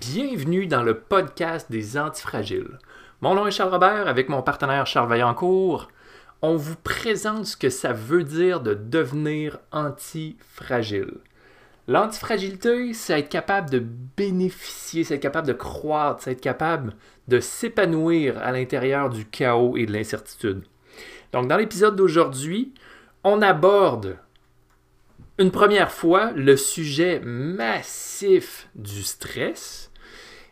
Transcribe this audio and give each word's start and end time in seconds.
Bienvenue 0.00 0.66
dans 0.66 0.82
le 0.82 0.98
podcast 0.98 1.70
des 1.70 1.96
antifragiles. 1.96 2.78
Mon 3.20 3.36
nom 3.36 3.46
est 3.46 3.52
Charles 3.52 3.70
Robert 3.70 4.08
avec 4.08 4.28
mon 4.28 4.42
partenaire 4.42 4.86
Charles 4.86 5.08
Vaillancourt. 5.08 5.86
On 6.42 6.56
vous 6.56 6.74
présente 6.74 7.46
ce 7.46 7.56
que 7.56 7.70
ça 7.70 7.92
veut 7.92 8.24
dire 8.24 8.60
de 8.60 8.74
devenir 8.74 9.60
antifragile. 9.70 11.18
L'antifragilité, 11.86 12.92
c'est 12.92 13.20
être 13.20 13.28
capable 13.28 13.70
de 13.70 13.78
bénéficier, 14.16 15.04
c'est 15.04 15.14
être 15.14 15.22
capable 15.22 15.46
de 15.46 15.52
croître, 15.52 16.22
c'est 16.22 16.32
être 16.32 16.40
capable 16.40 16.94
de 17.28 17.38
s'épanouir 17.38 18.38
à 18.38 18.50
l'intérieur 18.50 19.10
du 19.10 19.24
chaos 19.26 19.76
et 19.76 19.86
de 19.86 19.92
l'incertitude. 19.92 20.64
Donc, 21.32 21.46
dans 21.46 21.56
l'épisode 21.56 21.94
d'aujourd'hui, 21.94 22.74
on 23.22 23.42
aborde 23.42 24.18
une 25.38 25.50
première 25.50 25.90
fois 25.90 26.30
le 26.32 26.56
sujet 26.56 27.20
massif 27.20 28.68
du 28.74 29.02
stress. 29.02 29.90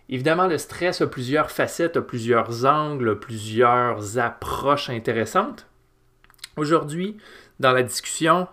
Évidemment, 0.08 0.46
le 0.46 0.58
stress 0.58 1.00
a 1.00 1.06
plusieurs 1.06 1.50
facettes, 1.50 1.96
a 1.96 2.02
plusieurs 2.02 2.64
angles, 2.64 3.10
a 3.10 3.14
plusieurs 3.14 4.18
approches 4.18 4.90
intéressantes. 4.90 5.68
Aujourd'hui, 6.56 7.16
dans 7.60 7.72
la 7.72 7.82
discussion, 7.82 8.48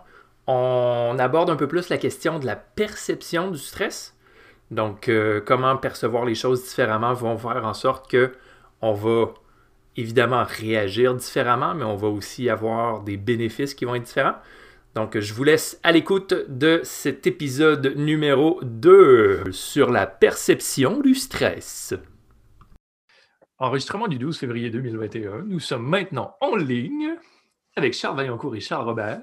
on 0.46 1.16
aborde 1.18 1.50
un 1.50 1.56
peu 1.56 1.68
plus 1.68 1.88
la 1.88 1.98
question 1.98 2.38
de 2.38 2.46
la 2.46 2.56
perception 2.56 3.50
du 3.50 3.58
stress. 3.58 4.16
Donc, 4.70 5.08
euh, 5.08 5.40
comment 5.44 5.76
percevoir 5.76 6.24
les 6.24 6.36
choses 6.36 6.62
différemment 6.62 7.12
vont 7.12 7.36
faire 7.36 7.64
en 7.66 7.74
sorte 7.74 8.08
que 8.08 8.32
on 8.80 8.92
va 8.92 9.34
évidemment 9.96 10.44
réagir 10.44 11.14
différemment, 11.14 11.74
mais 11.74 11.84
on 11.84 11.96
va 11.96 12.08
aussi 12.08 12.48
avoir 12.48 13.02
des 13.02 13.16
bénéfices 13.16 13.74
qui 13.74 13.84
vont 13.84 13.96
être 13.96 14.04
différents. 14.04 14.36
Donc, 14.94 15.18
je 15.20 15.34
vous 15.34 15.44
laisse 15.44 15.78
à 15.84 15.92
l'écoute 15.92 16.34
de 16.48 16.80
cet 16.82 17.26
épisode 17.28 17.94
numéro 17.96 18.58
2 18.62 19.52
sur 19.52 19.88
la 19.90 20.08
perception 20.08 20.98
du 20.98 21.14
stress. 21.14 21.94
Enregistrement 23.58 24.08
du 24.08 24.18
12 24.18 24.36
février 24.36 24.68
2021. 24.70 25.42
Nous 25.42 25.60
sommes 25.60 25.86
maintenant 25.86 26.34
en 26.40 26.56
ligne 26.56 27.14
avec 27.76 27.94
Charles 27.94 28.16
Vaillancourt 28.16 28.56
et 28.56 28.60
Charles 28.60 28.86
Robert. 28.86 29.20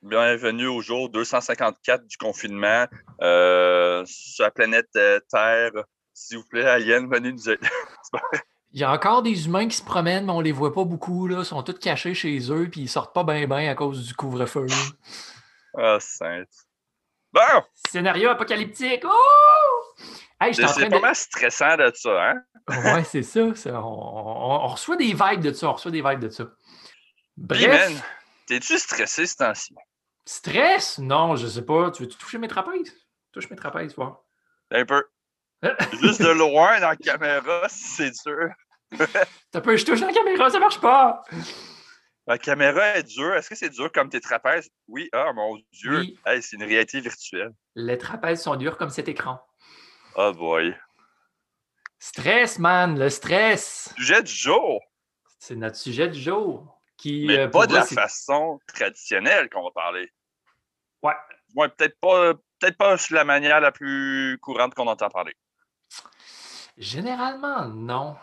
Bienvenue 0.00 0.68
au 0.68 0.80
jour 0.80 1.10
254 1.10 2.06
du 2.06 2.16
confinement 2.16 2.86
euh, 3.20 4.02
sur 4.06 4.44
la 4.44 4.50
planète 4.50 4.88
euh, 4.96 5.20
Terre. 5.30 5.72
S'il 6.14 6.38
vous 6.38 6.46
plaît, 6.46 6.64
Alien, 6.64 7.10
venez 7.10 7.32
nous 7.32 7.50
aider. 7.50 7.68
Il 8.74 8.80
y 8.80 8.84
a 8.84 8.90
encore 8.90 9.22
des 9.22 9.46
humains 9.46 9.68
qui 9.68 9.76
se 9.76 9.82
promènent, 9.82 10.24
mais 10.24 10.32
on 10.32 10.40
les 10.40 10.52
voit 10.52 10.72
pas 10.72 10.84
beaucoup. 10.84 11.26
Là. 11.26 11.40
Ils 11.40 11.44
sont 11.44 11.62
tous 11.62 11.74
cachés 11.74 12.14
chez 12.14 12.38
eux, 12.50 12.68
puis 12.70 12.82
ils 12.82 12.88
sortent 12.88 13.14
pas 13.14 13.24
bien 13.24 13.46
bien 13.46 13.70
à 13.70 13.74
cause 13.74 14.06
du 14.06 14.14
couvre-feu. 14.14 14.66
Ah, 15.74 15.96
sainte. 16.00 16.50
Bon! 17.32 17.62
Scénario 17.88 18.28
apocalyptique! 18.28 19.04
Oh! 19.06 19.82
Hey, 20.38 20.54
c'est 20.54 20.90
mal 20.90 21.16
stressant 21.16 21.78
de 21.78 21.90
ça, 21.94 22.30
hein? 22.30 22.42
ouais, 22.68 23.04
c'est 23.04 23.22
ça. 23.22 23.40
on, 23.80 24.66
reçoit 24.66 24.96
des 24.96 25.14
vibes 25.14 25.40
de 25.40 25.52
ça. 25.54 25.68
On 25.68 25.72
reçoit 25.72 25.90
des 25.90 26.02
vibes 26.02 26.20
de 26.20 26.28
ça. 26.28 26.44
Bref. 27.38 28.02
T'es-tu 28.46 28.78
stressé 28.78 29.26
ce 29.26 29.36
temps-ci? 29.36 29.74
Stress? 30.26 30.98
Non, 30.98 31.36
je 31.36 31.46
sais 31.46 31.64
pas. 31.64 31.90
Tu 31.90 32.02
veux 32.02 32.08
-tu 32.10 32.18
toucher 32.18 32.36
mes 32.36 32.48
trapèzes? 32.48 32.94
Touche 33.32 33.48
mes 33.48 33.56
trapèzes, 33.56 33.94
voir. 33.96 34.24
Un 34.70 34.84
peu. 34.84 35.02
Juste 36.02 36.20
de 36.20 36.32
loin 36.32 36.80
dans 36.80 36.90
la 36.90 36.96
caméra, 36.96 37.66
c'est 37.68 38.10
dur. 38.26 38.50
T'as 39.50 39.60
peu, 39.60 39.76
je 39.76 39.84
touche 39.84 40.00
la 40.00 40.12
caméra, 40.12 40.50
ça 40.50 40.58
marche 40.58 40.80
pas. 40.80 41.22
La 42.26 42.38
caméra 42.38 42.96
est 42.96 43.02
dure. 43.02 43.34
Est-ce 43.34 43.48
que 43.48 43.54
c'est 43.54 43.70
dur 43.70 43.90
comme 43.90 44.08
tes 44.08 44.20
trapèzes? 44.20 44.70
Oui, 44.86 45.08
ah 45.12 45.32
mon 45.32 45.58
Dieu. 45.72 46.04
c'est 46.24 46.52
une 46.52 46.64
réalité 46.64 47.00
virtuelle. 47.00 47.52
Les 47.74 47.98
trapèzes 47.98 48.42
sont 48.42 48.56
durs 48.56 48.76
comme 48.76 48.90
cet 48.90 49.08
écran. 49.08 49.40
Oh 50.14 50.32
boy. 50.32 50.76
Stress, 51.98 52.58
man, 52.58 52.98
le 52.98 53.08
stress. 53.08 53.92
Sujet 53.96 54.22
du 54.22 54.32
jour. 54.32 54.82
C'est 55.38 55.56
notre 55.56 55.76
sujet 55.76 56.08
du 56.08 56.20
jour. 56.20 56.80
Qui, 56.96 57.26
Mais 57.26 57.38
euh, 57.38 57.48
pas 57.48 57.66
de 57.66 57.74
la 57.74 57.84
façon 57.84 58.60
traditionnelle 58.66 59.48
qu'on 59.50 59.64
va 59.64 59.70
parler. 59.70 60.12
Ouais. 61.02 61.14
Ouais, 61.54 61.68
peut-être 61.68 61.98
pas, 62.00 62.34
peut-être 62.60 62.76
pas 62.76 62.96
la 63.10 63.24
manière 63.24 63.60
la 63.60 63.72
plus 63.72 64.38
courante 64.40 64.74
qu'on 64.74 64.86
entend 64.86 65.08
parler. 65.08 65.34
Généralement, 66.78 67.66
non. 67.66 68.16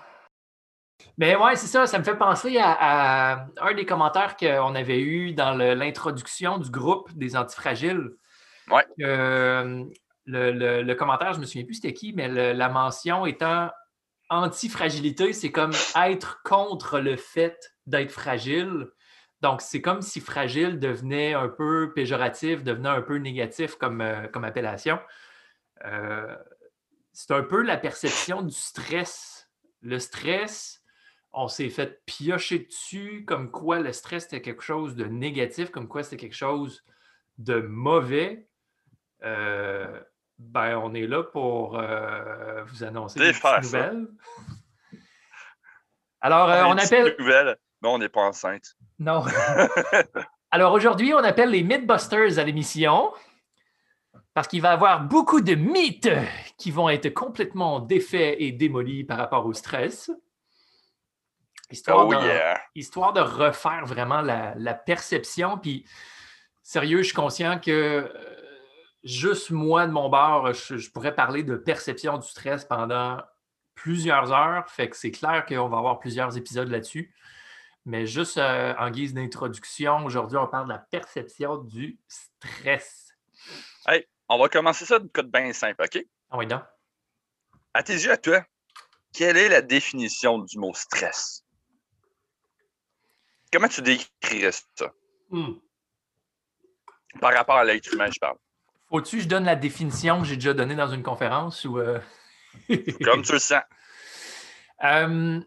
Mais 1.19 1.35
ouais, 1.35 1.57
c'est 1.57 1.67
ça, 1.67 1.85
ça 1.85 1.99
me 1.99 2.03
fait 2.05 2.17
penser 2.17 2.57
à, 2.61 3.45
un 3.57 3.73
des 3.73 3.85
commentaires 3.85 4.37
qu'on 4.37 4.73
avait 4.73 5.01
eu 5.01 5.33
dans 5.33 5.53
l'introduction 5.53 6.57
du 6.59 6.71
groupe 6.71 7.11
des 7.13 7.35
antifragiles. 7.35 8.11
Ouais. 8.71 8.85
Euh, 9.01 9.83
le, 10.25 10.93
commentaire, 10.93 11.33
je 11.33 11.39
ne 11.39 11.41
me 11.41 11.45
souviens 11.45 11.65
plus 11.65 11.75
c'était 11.75 11.93
qui, 11.93 12.13
mais 12.13 12.29
la 12.53 12.69
mention 12.69 13.25
étant 13.25 13.69
antifragilité, 14.29 15.33
c'est 15.33 15.51
comme 15.51 15.73
être 16.01 16.41
contre 16.43 16.99
le 17.01 17.17
fait 17.17 17.75
d'être 17.85 18.11
fragile. 18.11 18.87
Donc, 19.41 19.61
c'est 19.61 19.81
comme 19.81 20.01
si 20.01 20.21
fragile 20.21 20.79
devenait 20.79 21.33
un 21.33 21.49
peu 21.49 21.91
péjoratif, 21.93 22.63
devenait 22.63 22.87
un 22.87 23.01
peu 23.01 23.17
négatif 23.17 23.75
comme, 23.75 23.99
euh, 23.99 24.27
comme 24.27 24.45
appellation. 24.45 24.99
Euh, 25.83 26.33
c'est 27.11 27.31
un 27.31 27.43
peu 27.43 27.61
la 27.61 27.75
perception 27.75 28.41
du 28.41 28.55
stress. 28.55 29.49
Le 29.81 29.99
stress, 29.99 30.78
on 31.33 31.47
s'est 31.47 31.69
fait 31.69 32.01
piocher 32.05 32.59
dessus 32.59 33.23
comme 33.25 33.51
quoi 33.51 33.79
le 33.79 33.93
stress 33.93 34.25
était 34.25 34.41
quelque 34.41 34.63
chose 34.63 34.95
de 34.95 35.05
négatif, 35.05 35.69
comme 35.69 35.87
quoi 35.87 36.03
c'était 36.03 36.17
quelque 36.17 36.35
chose 36.35 36.83
de 37.37 37.59
mauvais. 37.61 38.47
Euh, 39.23 39.99
ben, 40.37 40.77
on 40.77 40.93
est 40.93 41.07
là 41.07 41.23
pour 41.23 41.77
euh, 41.77 42.63
vous 42.65 42.83
annoncer 42.83 43.19
des 43.19 43.33
nouvelles. 43.61 44.07
Alors, 46.21 46.49
euh, 46.49 46.63
on 46.65 46.77
appelle. 46.77 47.15
Nouvelles. 47.19 47.57
Non, 47.81 47.93
on 47.93 47.97
n'est 47.97 48.09
pas 48.09 48.21
enceinte. 48.21 48.75
Non. 48.97 49.23
Alors 50.51 50.73
aujourd'hui, 50.73 51.13
on 51.13 51.19
appelle 51.19 51.51
les 51.51 51.63
Mythbusters 51.63 52.39
à 52.39 52.43
l'émission 52.43 53.13
parce 54.33 54.47
qu'il 54.47 54.61
va 54.61 54.71
y 54.71 54.73
avoir 54.73 55.03
beaucoup 55.03 55.41
de 55.41 55.55
mythes 55.55 56.09
qui 56.57 56.71
vont 56.71 56.89
être 56.89 57.09
complètement 57.09 57.79
défaits 57.79 58.35
et 58.39 58.51
démolis 58.51 59.03
par 59.03 59.17
rapport 59.17 59.45
au 59.45 59.53
stress. 59.53 60.11
Histoire, 61.71 62.07
oh, 62.07 62.13
de, 62.13 62.57
histoire 62.73 63.13
de 63.13 63.21
refaire 63.21 63.85
vraiment 63.85 64.21
la, 64.21 64.73
perception. 64.73 65.57
Puis, 65.57 65.85
sérieux, 66.63 66.99
je 66.99 67.07
suis 67.07 67.13
conscient 67.13 67.59
que 67.59 67.71
euh, 67.71 68.39
juste 69.03 69.51
moi, 69.51 69.85
de 69.85 69.91
mon 69.91 70.09
bord, 70.09 70.51
je, 70.53 70.89
pourrais 70.89 71.13
parler 71.13 71.43
de 71.43 71.55
perception 71.55 72.17
du 72.17 72.27
stress 72.27 72.65
pendant 72.65 73.21
plusieurs 73.75 74.31
heures. 74.31 74.67
Fait 74.69 74.89
que 74.89 74.95
c'est 74.95 75.11
clair 75.11 75.45
qu'on 75.45 75.69
va 75.69 75.77
avoir 75.77 75.99
plusieurs 75.99 76.35
épisodes 76.37 76.69
là-dessus. 76.69 77.13
Mais 77.85 78.07
juste 78.07 78.37
euh, 78.37 78.73
en 78.77 78.89
guise 78.89 79.13
d'introduction, 79.13 80.05
aujourd'hui, 80.05 80.37
on 80.37 80.47
parle 80.47 80.67
de 80.67 80.73
la 80.73 80.79
perception 80.79 81.57
du 81.57 81.99
stress. 82.07 83.15
Hey, 83.87 84.05
on 84.27 84.37
va 84.37 84.49
commencer 84.49 84.85
ça 84.85 84.99
d'une 84.99 85.09
code 85.09 85.31
bien 85.31 85.53
simple, 85.53 85.83
OK? 85.83 86.03
Ah 86.31 86.37
oui, 86.37 86.47
non. 86.47 86.61
À 87.73 87.83
tes 87.83 87.93
yeux, 87.93 88.11
à 88.11 88.17
toi, 88.17 88.43
quelle 89.13 89.37
est 89.37 89.49
la 89.49 89.61
définition 89.61 90.39
du 90.39 90.57
mot 90.57 90.73
stress? 90.73 91.43
Comment 93.51 93.67
tu 93.67 93.81
décrirais 93.81 94.51
ça? 94.75 94.93
Hmm. 95.29 95.53
Par 97.19 97.33
rapport 97.33 97.57
à 97.57 97.63
l'être 97.63 97.93
humain, 97.93 98.09
je 98.11 98.19
parle. 98.19 98.37
Faut-tu 98.89 99.17
que 99.17 99.23
je 99.23 99.27
donne 99.27 99.45
la 99.45 99.55
définition 99.55 100.19
que 100.21 100.27
j'ai 100.27 100.35
déjà 100.35 100.53
donnée 100.53 100.75
dans 100.75 100.89
une 100.89 101.03
conférence 101.03 101.65
ou. 101.65 101.79
Euh? 101.79 101.99
Comme 103.03 103.21
tu 103.21 103.33
le 103.33 103.39
sens. 103.39 103.61
Euh, 104.83 105.39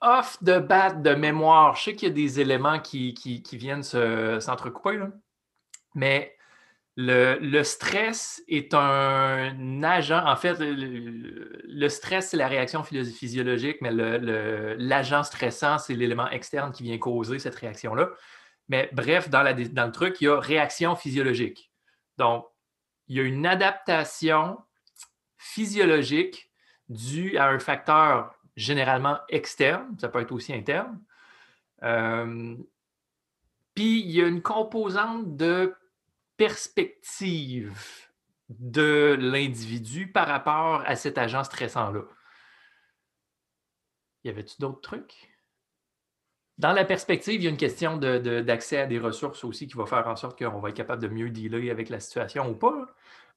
off 0.00 0.38
the 0.40 0.58
bat 0.58 0.92
de 0.92 1.14
mémoire, 1.14 1.76
je 1.76 1.84
sais 1.84 1.94
qu'il 1.94 2.08
y 2.08 2.10
a 2.10 2.14
des 2.14 2.40
éléments 2.40 2.80
qui, 2.80 3.14
qui, 3.14 3.56
viennent 3.56 3.82
s'entrecouper, 3.82 5.00
mais 5.94 6.36
le, 6.96 7.62
stress 7.62 8.42
est 8.48 8.74
un 8.74 9.82
agent. 9.82 10.22
En 10.26 10.36
fait, 10.36 10.56
le, 10.58 11.88
stress, 11.88 12.30
c'est 12.30 12.36
la 12.36 12.48
réaction 12.48 12.82
physiologique, 12.82 13.78
mais 13.80 13.90
l'agent 13.92 15.22
stressant, 15.22 15.78
c'est 15.78 15.94
l'élément 15.94 16.28
externe 16.30 16.72
qui 16.72 16.82
vient 16.82 16.98
causer 16.98 17.38
cette 17.38 17.54
réaction-là. 17.54 18.10
Mais 18.68 18.88
bref, 18.92 19.30
dans, 19.30 19.42
le 19.42 19.90
truc, 19.90 20.20
il 20.20 20.24
y 20.24 20.28
a 20.28 20.38
réaction 20.38 20.94
physiologique. 20.94 21.72
Donc, 22.18 22.46
il 23.08 23.16
y 23.16 23.20
a 23.20 23.24
une 23.24 23.46
adaptation 23.46 24.58
physiologique 25.38 26.50
due 26.88 27.36
à 27.36 27.48
un 27.48 27.58
facteur 27.58 28.34
généralement 28.56 29.18
externe, 29.28 29.96
ça 29.98 30.08
peut 30.08 30.20
être 30.20 30.32
aussi 30.32 30.52
interne. 30.52 31.00
Euh, 31.82 32.56
puis 33.74 34.00
il 34.00 34.10
y 34.10 34.20
a 34.20 34.26
une 34.26 34.42
composante 34.42 35.36
de 35.36 35.74
perspective 36.40 37.78
de 38.48 39.14
l'individu 39.20 40.10
par 40.10 40.26
rapport 40.26 40.82
à 40.86 40.96
cet 40.96 41.18
agent 41.18 41.44
stressant-là? 41.44 42.04
Y 44.24 44.30
avait-tu 44.30 44.54
d'autres 44.58 44.80
trucs? 44.80 45.36
Dans 46.56 46.72
la 46.72 46.86
perspective, 46.86 47.34
il 47.34 47.44
y 47.44 47.46
a 47.46 47.50
une 47.50 47.58
question 47.58 47.98
d'accès 47.98 48.78
à 48.78 48.86
des 48.86 48.98
ressources 48.98 49.44
aussi 49.44 49.66
qui 49.66 49.76
va 49.76 49.84
faire 49.84 50.08
en 50.08 50.16
sorte 50.16 50.38
qu'on 50.38 50.60
va 50.60 50.70
être 50.70 50.76
capable 50.76 51.02
de 51.02 51.08
mieux 51.08 51.28
dealer 51.28 51.68
avec 51.68 51.90
la 51.90 52.00
situation 52.00 52.48
ou 52.48 52.54
pas. 52.54 52.86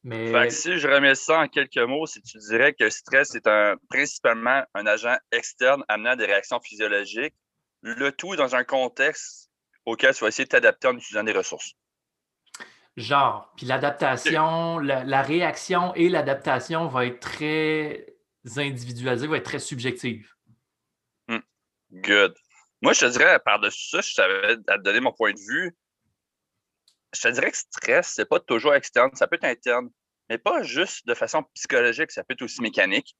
Mais... 0.05 0.49
si 0.49 0.77
je 0.77 0.87
remets 0.87 1.15
ça 1.15 1.41
en 1.41 1.49
quelques 1.49 1.77
mots, 1.79 2.05
si 2.05 2.21
tu 2.21 2.37
dirais 2.37 2.71
que 2.73 2.85
le 2.85 2.89
stress 2.89 3.35
est 3.35 3.47
un, 3.47 3.75
principalement 3.89 4.63
un 4.73 4.85
agent 4.85 5.17
externe 5.33 5.83
amenant 5.89 6.15
des 6.15 6.25
réactions 6.25 6.61
physiologiques, 6.61 7.35
le 7.81 8.13
tout 8.13 8.37
dans 8.37 8.55
un 8.55 8.63
contexte 8.63 9.51
auquel 9.83 10.15
tu 10.15 10.21
vas 10.21 10.29
essayer 10.29 10.45
de 10.45 10.51
t'adapter 10.51 10.87
en 10.87 10.95
utilisant 10.95 11.23
des 11.25 11.33
ressources. 11.33 11.73
Genre, 12.95 13.51
puis 13.57 13.65
l'adaptation, 13.65 14.77
la, 14.77 15.21
réaction 15.23 15.95
et 15.95 16.09
l'adaptation 16.09 16.87
va 16.87 17.07
être 17.07 17.19
très 17.19 18.05
individualisée, 18.55 19.25
va 19.25 19.37
être 19.37 19.45
très 19.45 19.59
subjective. 19.59 20.31
Hmm. 21.27 21.39
Good. 21.91 22.35
Moi, 22.83 22.93
je 22.93 22.99
te 22.99 23.05
dirais, 23.05 23.39
par-dessus 23.39 23.89
ça, 23.89 24.01
je 24.01 24.13
t'avais 24.13 24.57
à 24.67 24.77
te 24.77 24.83
donner 24.83 24.99
mon 24.99 25.11
point 25.11 25.33
de 25.33 25.39
vue. 25.39 25.75
Je 27.15 27.21
te 27.21 27.27
dirais 27.29 27.49
que 27.49 27.57
stress, 27.57 28.11
c'est 28.13 28.29
pas 28.29 28.39
toujours 28.39 28.75
externe, 28.75 29.09
ça 29.15 29.25
peut 29.27 29.37
être 29.37 29.45
interne, 29.45 29.89
mais 30.29 30.37
pas 30.37 30.61
juste 30.61 31.07
de 31.07 31.13
façon 31.15 31.43
psychologique, 31.55 32.11
ça 32.11 32.23
peut 32.23 32.33
être 32.33 32.41
aussi 32.43 32.61
mécanique, 32.61 33.15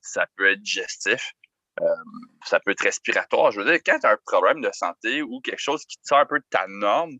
ça 0.00 0.26
peut 0.36 0.52
être 0.52 0.62
digestif, 0.62 1.32
euh, 1.80 1.84
ça 2.46 2.60
peut 2.60 2.70
être 2.70 2.82
respiratoire. 2.82 3.50
Je 3.52 3.60
veux 3.60 3.66
dire, 3.66 3.80
quand 3.84 3.98
tu 3.98 4.06
as 4.06 4.12
un 4.12 4.18
problème 4.24 4.62
de 4.62 4.70
santé 4.72 5.22
ou 5.22 5.40
quelque 5.40 5.60
chose 5.60 5.84
qui 5.84 5.98
te 5.98 6.06
sort 6.06 6.18
un 6.18 6.26
peu 6.26 6.38
de 6.38 6.46
ta 6.50 6.66
norme, 6.66 7.18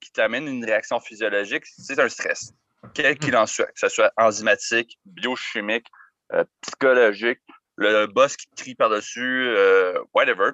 qui 0.00 0.12
t'amène 0.12 0.46
une 0.46 0.64
réaction 0.64 1.00
physiologique, 1.00 1.64
c'est 1.66 1.98
un 1.98 2.08
stress. 2.08 2.52
Quel 2.94 3.18
qu'il 3.18 3.36
en 3.36 3.46
soit, 3.46 3.66
que 3.66 3.80
ce 3.80 3.88
soit 3.88 4.12
enzymatique, 4.16 4.98
biochimique, 5.04 5.86
euh, 6.32 6.44
psychologique, 6.60 7.40
le 7.76 8.06
boss 8.06 8.36
qui 8.36 8.48
crie 8.56 8.74
par-dessus, 8.74 9.48
euh, 9.48 10.02
whatever. 10.14 10.52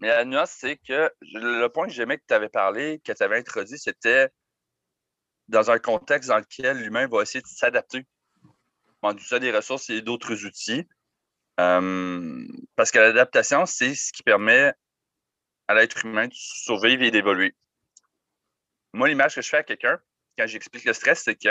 Mais 0.00 0.08
la 0.08 0.24
nuance, 0.24 0.56
c'est 0.58 0.76
que 0.76 1.10
le 1.20 1.66
point 1.68 1.86
que 1.86 1.92
j'aimais 1.92 2.16
que 2.16 2.24
tu 2.26 2.34
avais 2.34 2.48
parlé, 2.48 3.00
que 3.04 3.12
tu 3.12 3.22
avais 3.22 3.38
introduit, 3.38 3.78
c'était 3.78 4.30
dans 5.48 5.70
un 5.70 5.78
contexte 5.78 6.28
dans 6.28 6.38
lequel 6.38 6.78
l'humain 6.78 7.06
va 7.08 7.22
essayer 7.22 7.42
de 7.42 7.46
s'adapter 7.46 8.06
en 9.02 9.12
utilisant 9.12 9.38
des 9.38 9.52
ressources 9.52 9.90
et 9.90 10.00
d'autres 10.00 10.44
outils. 10.46 10.86
Euh, 11.58 12.46
parce 12.76 12.90
que 12.90 12.98
l'adaptation, 12.98 13.66
c'est 13.66 13.94
ce 13.94 14.12
qui 14.12 14.22
permet 14.22 14.72
à 15.70 15.74
l'être 15.74 16.04
humain 16.04 16.26
de 16.26 16.34
survivre 16.34 17.04
et 17.04 17.12
d'évoluer. 17.12 17.54
Moi, 18.92 19.06
l'image 19.06 19.36
que 19.36 19.40
je 19.40 19.48
fais 19.48 19.58
à 19.58 19.62
quelqu'un, 19.62 20.00
quand 20.36 20.44
j'explique 20.48 20.84
le 20.84 20.92
stress, 20.92 21.22
c'est 21.22 21.36
que 21.36 21.48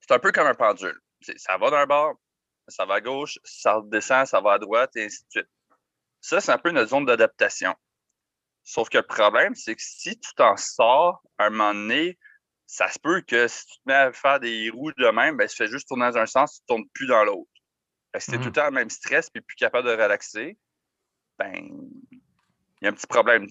c'est 0.00 0.14
un 0.14 0.18
peu 0.20 0.30
comme 0.30 0.46
un 0.46 0.54
pendule. 0.54 1.00
Ça 1.38 1.58
va 1.58 1.70
d'un 1.70 1.86
bord, 1.86 2.14
ça 2.68 2.84
va 2.84 2.94
à 2.94 3.00
gauche, 3.00 3.40
ça 3.42 3.80
descend, 3.86 4.26
ça 4.26 4.40
va 4.40 4.52
à 4.52 4.58
droite, 4.60 4.94
et 4.94 5.06
ainsi 5.06 5.24
de 5.24 5.30
suite. 5.30 5.50
Ça, 6.20 6.40
c'est 6.40 6.52
un 6.52 6.58
peu 6.58 6.70
notre 6.70 6.90
zone 6.90 7.04
d'adaptation. 7.04 7.74
Sauf 8.62 8.90
que 8.90 8.98
le 8.98 9.06
problème, 9.06 9.56
c'est 9.56 9.74
que 9.74 9.82
si 9.82 10.16
tu 10.16 10.32
t'en 10.36 10.56
sors, 10.56 11.20
à 11.38 11.46
un 11.46 11.50
moment 11.50 11.74
donné, 11.74 12.16
ça 12.66 12.88
se 12.88 13.00
peut 13.00 13.22
que 13.22 13.48
si 13.48 13.66
tu 13.66 13.74
te 13.78 13.82
mets 13.86 13.94
à 13.94 14.12
faire 14.12 14.38
des 14.38 14.70
roues 14.70 14.92
de 14.92 15.08
même, 15.08 15.36
ben, 15.36 15.48
tu 15.48 15.56
fais 15.56 15.66
juste 15.66 15.88
tourner 15.88 16.12
dans 16.12 16.18
un 16.18 16.26
sens, 16.26 16.54
tu 16.54 16.62
ne 16.62 16.66
tournes 16.76 16.88
plus 16.90 17.08
dans 17.08 17.24
l'autre. 17.24 17.50
Si 18.20 18.30
tu 18.30 18.36
es 18.36 18.38
tout 18.38 18.46
le 18.46 18.52
temps 18.52 18.66
le 18.66 18.70
même 18.70 18.88
stress 18.88 19.30
et 19.34 19.40
plus 19.40 19.56
capable 19.56 19.88
de 19.88 19.92
relaxer, 19.92 20.56
ben, 21.38 21.68
il 22.80 22.84
y 22.84 22.88
a 22.88 22.90
un 22.90 22.94
petit 22.94 23.06
problème. 23.06 23.46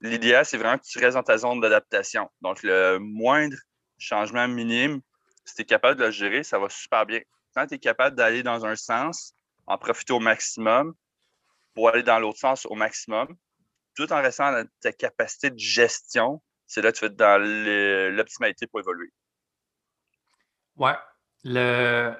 L'idéal, 0.00 0.44
c'est 0.44 0.58
vraiment 0.58 0.78
que 0.78 0.84
tu 0.84 0.98
restes 0.98 1.16
dans 1.16 1.22
ta 1.22 1.38
zone 1.38 1.60
d'adaptation. 1.60 2.30
Donc, 2.40 2.62
le 2.62 2.98
moindre 2.98 3.56
changement 3.98 4.46
minime, 4.48 5.00
si 5.44 5.54
tu 5.54 5.62
es 5.62 5.64
capable 5.64 5.98
de 5.98 6.06
le 6.06 6.10
gérer, 6.10 6.42
ça 6.42 6.58
va 6.58 6.68
super 6.68 7.06
bien. 7.06 7.20
Quand 7.54 7.66
tu 7.66 7.74
es 7.74 7.78
capable 7.78 8.16
d'aller 8.16 8.42
dans 8.42 8.66
un 8.66 8.76
sens, 8.76 9.34
en 9.66 9.78
profiter 9.78 10.12
au 10.12 10.20
maximum 10.20 10.94
pour 11.74 11.88
aller 11.88 12.02
dans 12.02 12.18
l'autre 12.18 12.38
sens 12.38 12.66
au 12.66 12.74
maximum, 12.74 13.34
tout 13.96 14.12
en 14.12 14.20
restant 14.20 14.52
dans 14.52 14.66
ta 14.80 14.92
capacité 14.92 15.50
de 15.50 15.58
gestion, 15.58 16.42
c'est 16.66 16.82
là 16.82 16.92
que 16.92 16.98
tu 16.98 17.04
vas 17.04 17.10
être 17.10 17.16
dans 17.16 17.40
l'optimalité 18.14 18.66
pour 18.66 18.80
évoluer. 18.80 19.12
Ouais. 20.76 20.96
Le, 21.44 22.14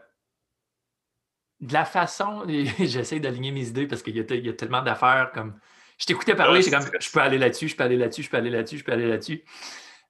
de 1.64 1.72
la 1.72 1.84
façon, 1.84 2.44
j'essaie 2.78 3.20
d'aligner 3.20 3.50
mes 3.50 3.69
idées 3.69 3.87
parce 3.87 4.02
qu'il 4.02 4.16
y, 4.16 4.20
a 4.20 4.52
tellement 4.52 4.82
d'affaires 4.82 5.31
comme. 5.32 5.58
Je 5.96 6.06
t'écoutais 6.06 6.34
parler, 6.34 6.61
j'ai 6.61 6.72
comme 6.72 6.84
je 6.99 7.11
peux 7.11 7.20
aller 7.20 7.38
là-dessus, 7.38 7.69
je 7.69 7.76
peux 7.76 7.84
aller 7.84 7.96
là-dessus, 7.96 8.25
je 8.25 8.31
peux 8.31 8.37
aller 8.37 8.50
là-dessus, 8.50 8.78
je 8.78 8.84
peux 8.84 8.93
aller 8.93 9.06
là-dessus. 9.06 9.44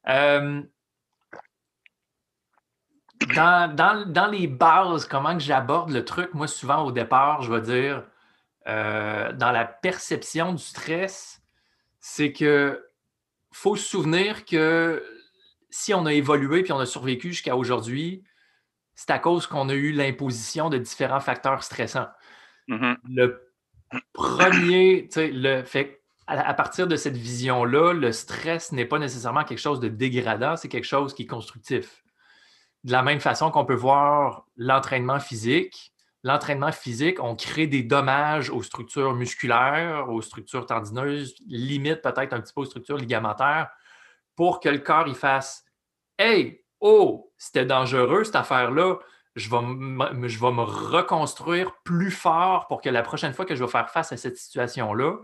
Euh, 0.09 0.63
dans, 3.35 4.31
les 4.33 4.47
bases, 4.47 5.05
comment 5.05 5.35
que 5.35 5.43
j'aborde 5.43 5.91
le 5.91 6.05
truc, 6.05 6.33
moi 6.33 6.49
souvent 6.49 6.85
au 6.85 6.91
départ, 6.91 7.43
je 7.43 7.53
vais 7.53 7.61
dire 7.61 8.05
euh, 8.67 9.33
dans 9.35 9.53
la 9.53 9.67
perception 9.67 10.55
du 10.55 10.63
stress, 10.63 11.43
c'est 12.01 12.33
que 12.33 12.83
faut 13.53 13.77
se 13.77 13.87
souvenir 13.87 14.47
que 14.47 15.05
si 15.69 15.93
on 15.93 16.07
a 16.07 16.15
évolué 16.15 16.63
puis 16.63 16.73
on 16.73 16.79
a 16.79 16.87
survécu 16.87 17.29
jusqu'à 17.29 17.57
aujourd'hui, 17.57 18.25
c'est 18.95 19.11
à 19.11 19.19
cause 19.19 19.47
qu'on 19.47 19.69
a 19.69 19.75
eu 19.75 19.93
l'imposition 19.93 20.71
de 20.71 20.79
différents 20.79 21.21
facteurs 21.21 21.63
stressants. 21.63 22.09
Mm-hmm. 22.69 22.97
Le 23.09 23.53
premier, 24.13 25.09
le 25.17 25.63
fait 25.65 26.01
à, 26.27 26.55
partir 26.55 26.87
de 26.87 26.97
cette 26.97 27.17
vision-là, 27.17 27.93
le 27.93 28.13
stress 28.13 28.73
n'est 28.73 28.87
pas 28.87 28.99
nécessairement 28.99 29.45
quelque 29.45 29.59
chose 29.59 29.81
de 29.81 29.89
dégradant, 29.89 30.57
c'est 30.57 30.69
quelque 30.69 30.87
chose 30.87 31.15
qui 31.15 31.25
est 31.25 31.27
constructif. 31.27 32.03
De 32.85 32.93
la 32.93 33.03
même 33.03 33.21
façon 33.21 33.51
qu'on 33.51 33.65
peut 33.65 33.75
voir 33.75 34.47
l'entraînement 34.57 35.21
physique, 35.21 35.93
l'entraînement 36.23 36.73
physique, 36.73 37.23
on 37.23 37.37
crée 37.37 37.67
des 37.67 37.83
dommages 37.83 38.51
aux 38.51 38.63
structures 38.63 39.15
musculaires, 39.15 40.09
aux 40.09 40.23
structures 40.23 40.67
tendineuses, 40.67 41.35
limite 41.47 42.01
peut-être 42.01 42.33
un 42.33 42.41
petit 42.41 42.55
peu 42.55 42.63
aux 42.63 42.67
structures 42.67 42.97
ligamentaires, 42.97 43.69
pour 44.35 44.61
que 44.61 44.69
le 44.69 44.79
corps 44.79 45.07
il 45.07 45.15
fasse 45.15 45.65
Hey, 46.19 46.64
oh, 46.85 47.33
c'était 47.39 47.65
dangereux 47.65 48.25
cette 48.25 48.37
affaire-là, 48.37 48.99
je 49.37 49.51
vais, 49.51 50.29
je 50.29 50.39
vais 50.39 50.53
me 50.53 50.63
reconstruire 50.63 51.73
plus 51.83 52.11
fort 52.11 52.69
pour 52.69 52.83
que 52.83 52.91
la 52.91 53.03
prochaine 53.03 53.33
fois 53.33 53.47
que 53.47 53.57
je 53.57 53.65
vais 53.65 53.71
faire 53.71 53.89
face 53.89 54.13
à 54.13 54.17
cette 54.19 54.37
situation-là, 54.37 55.17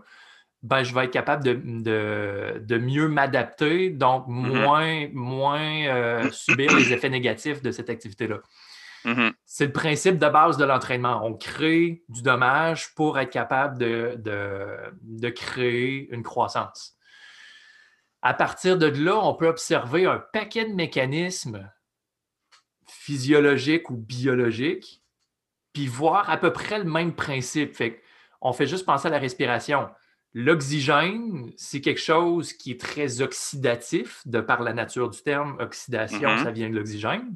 ben, 0.63 0.83
je 0.83 0.93
vais 0.93 1.05
être 1.05 1.11
capable 1.11 1.43
de, 1.43 2.77
mieux 2.77 3.07
m'adapter, 3.07 3.91
donc 3.91 4.27
mm-hmm. 4.27 4.63
moins, 4.63 5.07
moins 5.13 5.85
euh, 5.85 6.29
subir 6.31 6.75
les 6.75 6.91
effets 6.93 7.09
négatifs 7.09 7.61
de 7.61 7.71
cette 7.71 7.91
activité-là. 7.91 8.39
Mm-hmm. 9.05 9.31
C'est 9.45 9.67
le 9.67 9.71
principe 9.71 10.17
de 10.17 10.29
base 10.29 10.57
de 10.57 10.65
l'entraînement. 10.65 11.21
On 11.23 11.35
crée 11.35 12.03
du 12.09 12.23
dommage 12.23 12.93
pour 12.95 13.19
être 13.19 13.31
capable 13.31 13.77
de, 13.77 14.19
de 14.19 15.29
créer 15.29 16.09
une 16.11 16.23
croissance. 16.23 16.97
À 18.21 18.33
partir 18.33 18.77
de 18.77 18.85
là, 18.85 19.17
on 19.17 19.33
peut 19.33 19.47
observer 19.47 20.05
un 20.05 20.19
paquet 20.19 20.65
de 20.65 20.73
mécanismes 20.73 21.69
physiologiques 22.87 23.89
ou 23.89 23.97
biologiques, 23.97 25.01
puis 25.73 25.87
voir 25.87 26.29
à 26.29 26.37
peu 26.37 26.53
près 26.53 26.77
le 26.79 26.85
même 26.85 27.15
principe. 27.15 27.75
Fait 27.75 28.01
on 28.41 28.53
fait 28.53 28.67
juste 28.67 28.85
penser 28.85 29.07
à 29.07 29.11
la 29.11 29.19
respiration. 29.19 29.89
L'oxygène, 30.33 31.51
c'est 31.57 31.81
quelque 31.81 32.01
chose 32.01 32.53
qui 32.53 32.71
est 32.71 32.79
très 32.79 33.21
oxydatif, 33.21 34.25
de 34.25 34.39
par 34.39 34.61
la 34.61 34.73
nature 34.73 35.09
du 35.09 35.21
terme. 35.21 35.57
Oxydation, 35.59 36.29
mm-hmm. 36.29 36.43
ça 36.43 36.51
vient 36.51 36.69
de 36.69 36.75
l'oxygène. 36.75 37.35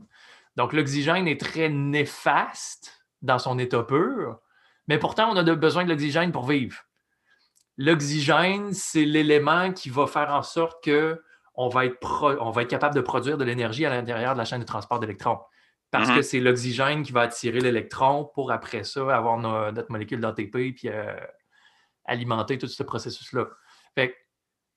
Donc, 0.55 0.71
l'oxygène 0.71 1.27
est 1.27 1.39
très 1.39 1.69
néfaste 1.69 3.05
dans 3.21 3.39
son 3.39 3.59
état 3.59 3.83
pur, 3.83 4.39
mais 4.87 4.97
pourtant, 4.97 5.31
on 5.31 5.35
a 5.35 5.55
besoin 5.55 5.83
de 5.83 5.89
l'oxygène 5.89 6.31
pour 6.31 6.47
vivre. 6.47 6.77
L'oxygène, 7.77 8.73
c'est 8.73 9.05
l'élément 9.05 9.73
qui 9.73 9.89
va 9.89 10.07
faire 10.07 10.31
en 10.31 10.43
sorte 10.43 10.83
que 10.83 11.21
on 11.55 11.69
va 11.69 11.85
être, 11.85 12.37
on 12.41 12.51
va 12.51 12.63
être 12.63 12.69
capable 12.69 12.95
de 12.95 13.01
produire 13.01 13.37
de 13.37 13.43
l'énergie 13.43 13.85
à 13.85 13.89
l'intérieur 13.89 14.33
de 14.33 14.37
la 14.37 14.45
chaîne 14.45 14.59
de 14.59 14.65
transport 14.65 14.99
d'électrons. 14.99 15.39
Parce 15.91 16.09
que 16.09 16.15
mm-hmm. 16.15 16.23
c'est 16.23 16.39
l'oxygène 16.39 17.03
qui 17.03 17.11
va 17.11 17.21
attirer 17.21 17.59
l'électron 17.59 18.29
pour 18.33 18.51
après 18.51 18.83
ça 18.83 19.15
avoir 19.15 19.37
notre 19.37 19.91
molécule 19.91 20.19
d'ATP 20.19 20.75
puis 20.75 20.89
euh, 20.89 21.15
alimenter 22.03 22.57
tout 22.57 22.67
ce 22.67 22.83
processus-là. 22.83 23.45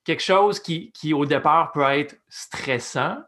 quelque 0.04 0.22
chose 0.22 0.60
qui, 0.60 0.92
qui, 0.92 1.12
au 1.12 1.26
départ, 1.26 1.72
peut 1.72 1.82
être 1.82 2.16
stressant, 2.28 3.18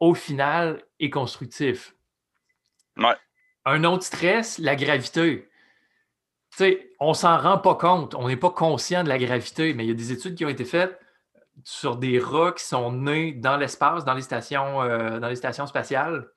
au 0.00 0.14
final, 0.14 0.82
est 0.98 1.10
constructif. 1.10 1.94
Un 3.64 3.84
autre 3.84 4.02
stress, 4.02 4.58
la 4.58 4.74
gravité 4.74 5.48
sais, 6.56 6.90
on 7.00 7.14
s'en 7.14 7.38
rend 7.38 7.58
pas 7.58 7.74
compte, 7.74 8.14
on 8.14 8.28
n'est 8.28 8.36
pas 8.36 8.50
conscient 8.50 9.02
de 9.04 9.08
la 9.08 9.18
gravité, 9.18 9.74
mais 9.74 9.84
il 9.84 9.88
y 9.88 9.92
a 9.92 9.94
des 9.94 10.12
études 10.12 10.34
qui 10.34 10.44
ont 10.44 10.50
été 10.50 10.64
faites 10.64 10.98
sur 11.64 11.96
des 11.96 12.18
rats 12.18 12.52
qui 12.52 12.64
sont 12.64 12.92
nés 12.92 13.32
dans 13.32 13.56
l'espace, 13.56 14.04
dans 14.04 14.14
les 14.14 14.22
stations, 14.22 14.82
euh, 14.82 15.18
dans 15.18 15.28
les 15.28 15.36
stations 15.36 15.66
spatiales. 15.66 16.28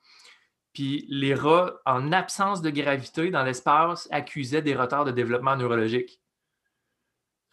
Puis 0.74 1.06
les 1.10 1.34
rats, 1.34 1.74
en 1.86 2.12
absence 2.12 2.62
de 2.62 2.70
gravité 2.70 3.32
dans 3.32 3.44
l'espace, 3.44 4.08
accusaient 4.12 4.62
des 4.62 4.76
retards 4.76 5.06
de 5.06 5.12
développement 5.12 5.56
neurologique. 5.56 6.22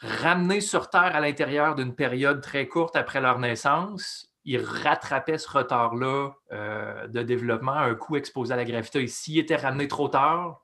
Ramenés 0.00 0.60
sur 0.60 0.90
Terre 0.90 1.14
à 1.14 1.20
l'intérieur 1.20 1.76
d'une 1.76 1.94
période 1.94 2.42
très 2.42 2.66
courte 2.66 2.96
après 2.96 3.20
leur 3.20 3.38
naissance, 3.38 4.32
ils 4.44 4.60
rattrapaient 4.60 5.38
ce 5.38 5.48
retard-là 5.48 6.32
euh, 6.50 7.06
de 7.06 7.22
développement 7.22 7.74
à 7.74 7.82
un 7.82 7.94
coup 7.94 8.16
exposé 8.16 8.52
à 8.52 8.56
la 8.56 8.64
gravité. 8.64 9.06
S'ils 9.06 9.38
étaient 9.38 9.56
ramenés 9.56 9.86
trop 9.86 10.08
tard, 10.08 10.61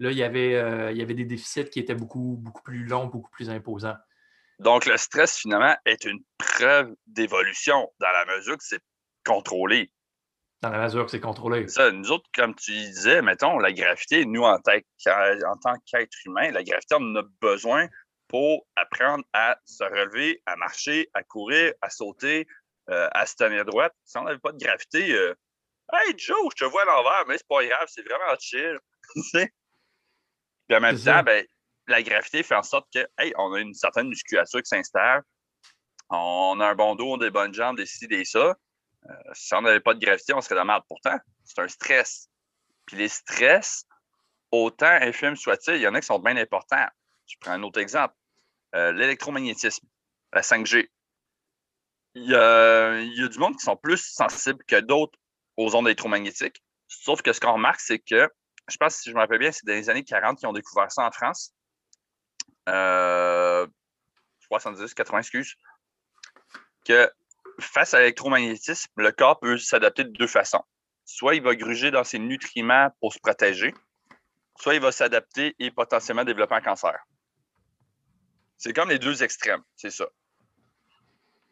Là, 0.00 0.10
il 0.10 0.16
y 0.16 0.22
avait, 0.22 0.54
euh, 0.54 0.92
il 0.92 0.98
y 0.98 1.02
avait 1.02 1.14
des 1.14 1.24
déficits 1.24 1.70
qui 1.70 1.80
étaient 1.80 1.94
beaucoup, 1.94 2.36
beaucoup 2.40 2.62
plus 2.62 2.84
longs, 2.84 3.06
beaucoup 3.06 3.30
plus 3.30 3.50
imposants. 3.50 3.96
Donc, 4.60 4.86
le 4.86 4.96
stress, 4.96 5.38
finalement, 5.38 5.76
est 5.84 6.04
une 6.04 6.20
preuve 6.36 6.94
d'évolution 7.06 7.90
dans 8.00 8.10
la 8.10 8.36
mesure 8.36 8.56
que 8.56 8.64
c'est 8.64 8.82
contrôlé. 9.24 9.90
Dans 10.62 10.70
la 10.70 10.82
mesure 10.84 11.04
que 11.04 11.10
c'est 11.10 11.20
contrôlé. 11.20 11.68
Ça, 11.68 11.92
nous 11.92 12.10
autres, 12.10 12.28
comme 12.34 12.54
tu 12.54 12.72
disais, 12.72 13.22
mettons, 13.22 13.58
la 13.58 13.72
gravité, 13.72 14.24
nous, 14.24 14.42
en, 14.42 14.54
en 14.56 15.56
tant 15.62 15.74
qu'être 15.86 16.16
humain, 16.24 16.50
la 16.50 16.64
gravité, 16.64 16.96
on 16.96 17.12
en 17.12 17.16
a 17.16 17.22
besoin 17.40 17.88
pour 18.28 18.66
apprendre 18.76 19.24
à 19.32 19.58
se 19.64 19.84
relever, 19.84 20.42
à 20.46 20.56
marcher, 20.56 21.08
à 21.14 21.22
courir, 21.22 21.72
à 21.80 21.90
sauter, 21.90 22.46
euh, 22.90 23.08
à 23.12 23.26
se 23.26 23.36
tenir 23.36 23.64
droite. 23.64 23.94
Si 24.04 24.18
on 24.18 24.24
n'avait 24.24 24.38
pas 24.38 24.52
de 24.52 24.58
gravité, 24.58 25.12
euh, 25.12 25.34
Hey 25.92 26.14
Joe, 26.18 26.36
je 26.54 26.64
te 26.64 26.70
vois 26.70 26.82
à 26.82 26.84
l'envers, 26.84 27.24
mais 27.26 27.38
c'est 27.38 27.48
pas 27.48 27.64
grave, 27.64 27.88
c'est 27.88 28.02
vraiment 28.02 28.36
chill. 28.38 28.78
Puis 30.68 30.76
en 30.76 30.80
même 30.80 31.00
temps, 31.00 31.22
ben, 31.22 31.44
la 31.86 32.02
gravité 32.02 32.42
fait 32.42 32.54
en 32.54 32.62
sorte 32.62 32.88
que, 32.94 33.06
hey, 33.18 33.32
on 33.38 33.52
a 33.54 33.60
une 33.60 33.74
certaine 33.74 34.08
musculature 34.08 34.60
qui 34.60 34.68
s'installe, 34.68 35.22
on 36.10 36.60
a 36.60 36.66
un 36.68 36.74
bon 36.74 36.94
dos, 36.94 37.12
on 37.12 37.16
a 37.16 37.24
des 37.24 37.30
bonnes 37.30 37.54
jambes, 37.54 37.76
des 37.76 37.86
ci, 37.86 38.06
des 38.06 38.24
ça. 38.24 38.56
Euh, 39.08 39.14
si 39.32 39.54
on 39.54 39.62
n'avait 39.62 39.80
pas 39.80 39.94
de 39.94 40.00
gravité, 40.00 40.34
on 40.34 40.40
serait 40.40 40.56
de 40.56 40.66
merde. 40.66 40.82
Pourtant, 40.88 41.16
c'est 41.44 41.60
un 41.60 41.68
stress. 41.68 42.28
Puis 42.86 42.96
les 42.96 43.08
stress, 43.08 43.84
autant 44.50 44.98
infimes 45.00 45.36
soient-ils, 45.36 45.76
il 45.76 45.82
y 45.82 45.88
en 45.88 45.94
a 45.94 46.00
qui 46.00 46.06
sont 46.06 46.18
bien 46.18 46.36
importants. 46.36 46.86
Je 47.26 47.36
prends 47.40 47.52
un 47.52 47.62
autre 47.62 47.80
exemple. 47.80 48.14
Euh, 48.74 48.92
l'électromagnétisme, 48.92 49.86
la 50.32 50.42
5G. 50.42 50.88
Il 52.14 52.30
y, 52.30 52.34
a, 52.34 52.98
il 52.98 53.18
y, 53.18 53.22
a, 53.22 53.28
du 53.28 53.38
monde 53.38 53.56
qui 53.56 53.64
sont 53.64 53.76
plus 53.76 53.98
sensibles 53.98 54.64
que 54.64 54.80
d'autres 54.80 55.18
aux 55.56 55.74
ondes 55.74 55.86
électromagnétiques. 55.86 56.62
Sauf 56.88 57.22
que 57.22 57.32
ce 57.32 57.40
qu'on 57.40 57.52
remarque, 57.52 57.80
c'est 57.80 57.98
que, 57.98 58.28
je 58.68 58.76
pense, 58.76 58.96
si 58.96 59.10
je 59.10 59.14
me 59.14 59.20
rappelle 59.20 59.38
bien, 59.38 59.52
c'est 59.52 59.66
dans 59.66 59.72
les 59.72 59.90
années 59.90 60.04
40 60.04 60.38
qu'ils 60.38 60.48
ont 60.48 60.52
découvert 60.52 60.90
ça 60.92 61.06
en 61.06 61.10
France. 61.10 61.54
Euh, 62.68 63.66
70, 64.48 64.94
80, 64.94 65.18
excuse. 65.18 65.54
Que 66.84 67.10
face 67.60 67.94
à 67.94 68.00
l'électromagnétisme, 68.00 68.90
le 68.96 69.12
corps 69.12 69.40
peut 69.40 69.58
s'adapter 69.58 70.04
de 70.04 70.10
deux 70.10 70.26
façons. 70.26 70.62
Soit 71.04 71.34
il 71.34 71.42
va 71.42 71.54
gruger 71.54 71.90
dans 71.90 72.04
ses 72.04 72.18
nutriments 72.18 72.90
pour 73.00 73.12
se 73.12 73.18
protéger, 73.18 73.74
soit 74.58 74.74
il 74.74 74.80
va 74.80 74.92
s'adapter 74.92 75.56
et 75.58 75.70
potentiellement 75.70 76.24
développer 76.24 76.54
un 76.54 76.60
cancer. 76.60 76.98
C'est 78.58 78.72
comme 78.72 78.90
les 78.90 78.98
deux 78.98 79.22
extrêmes, 79.22 79.62
c'est 79.76 79.90
ça. 79.90 80.06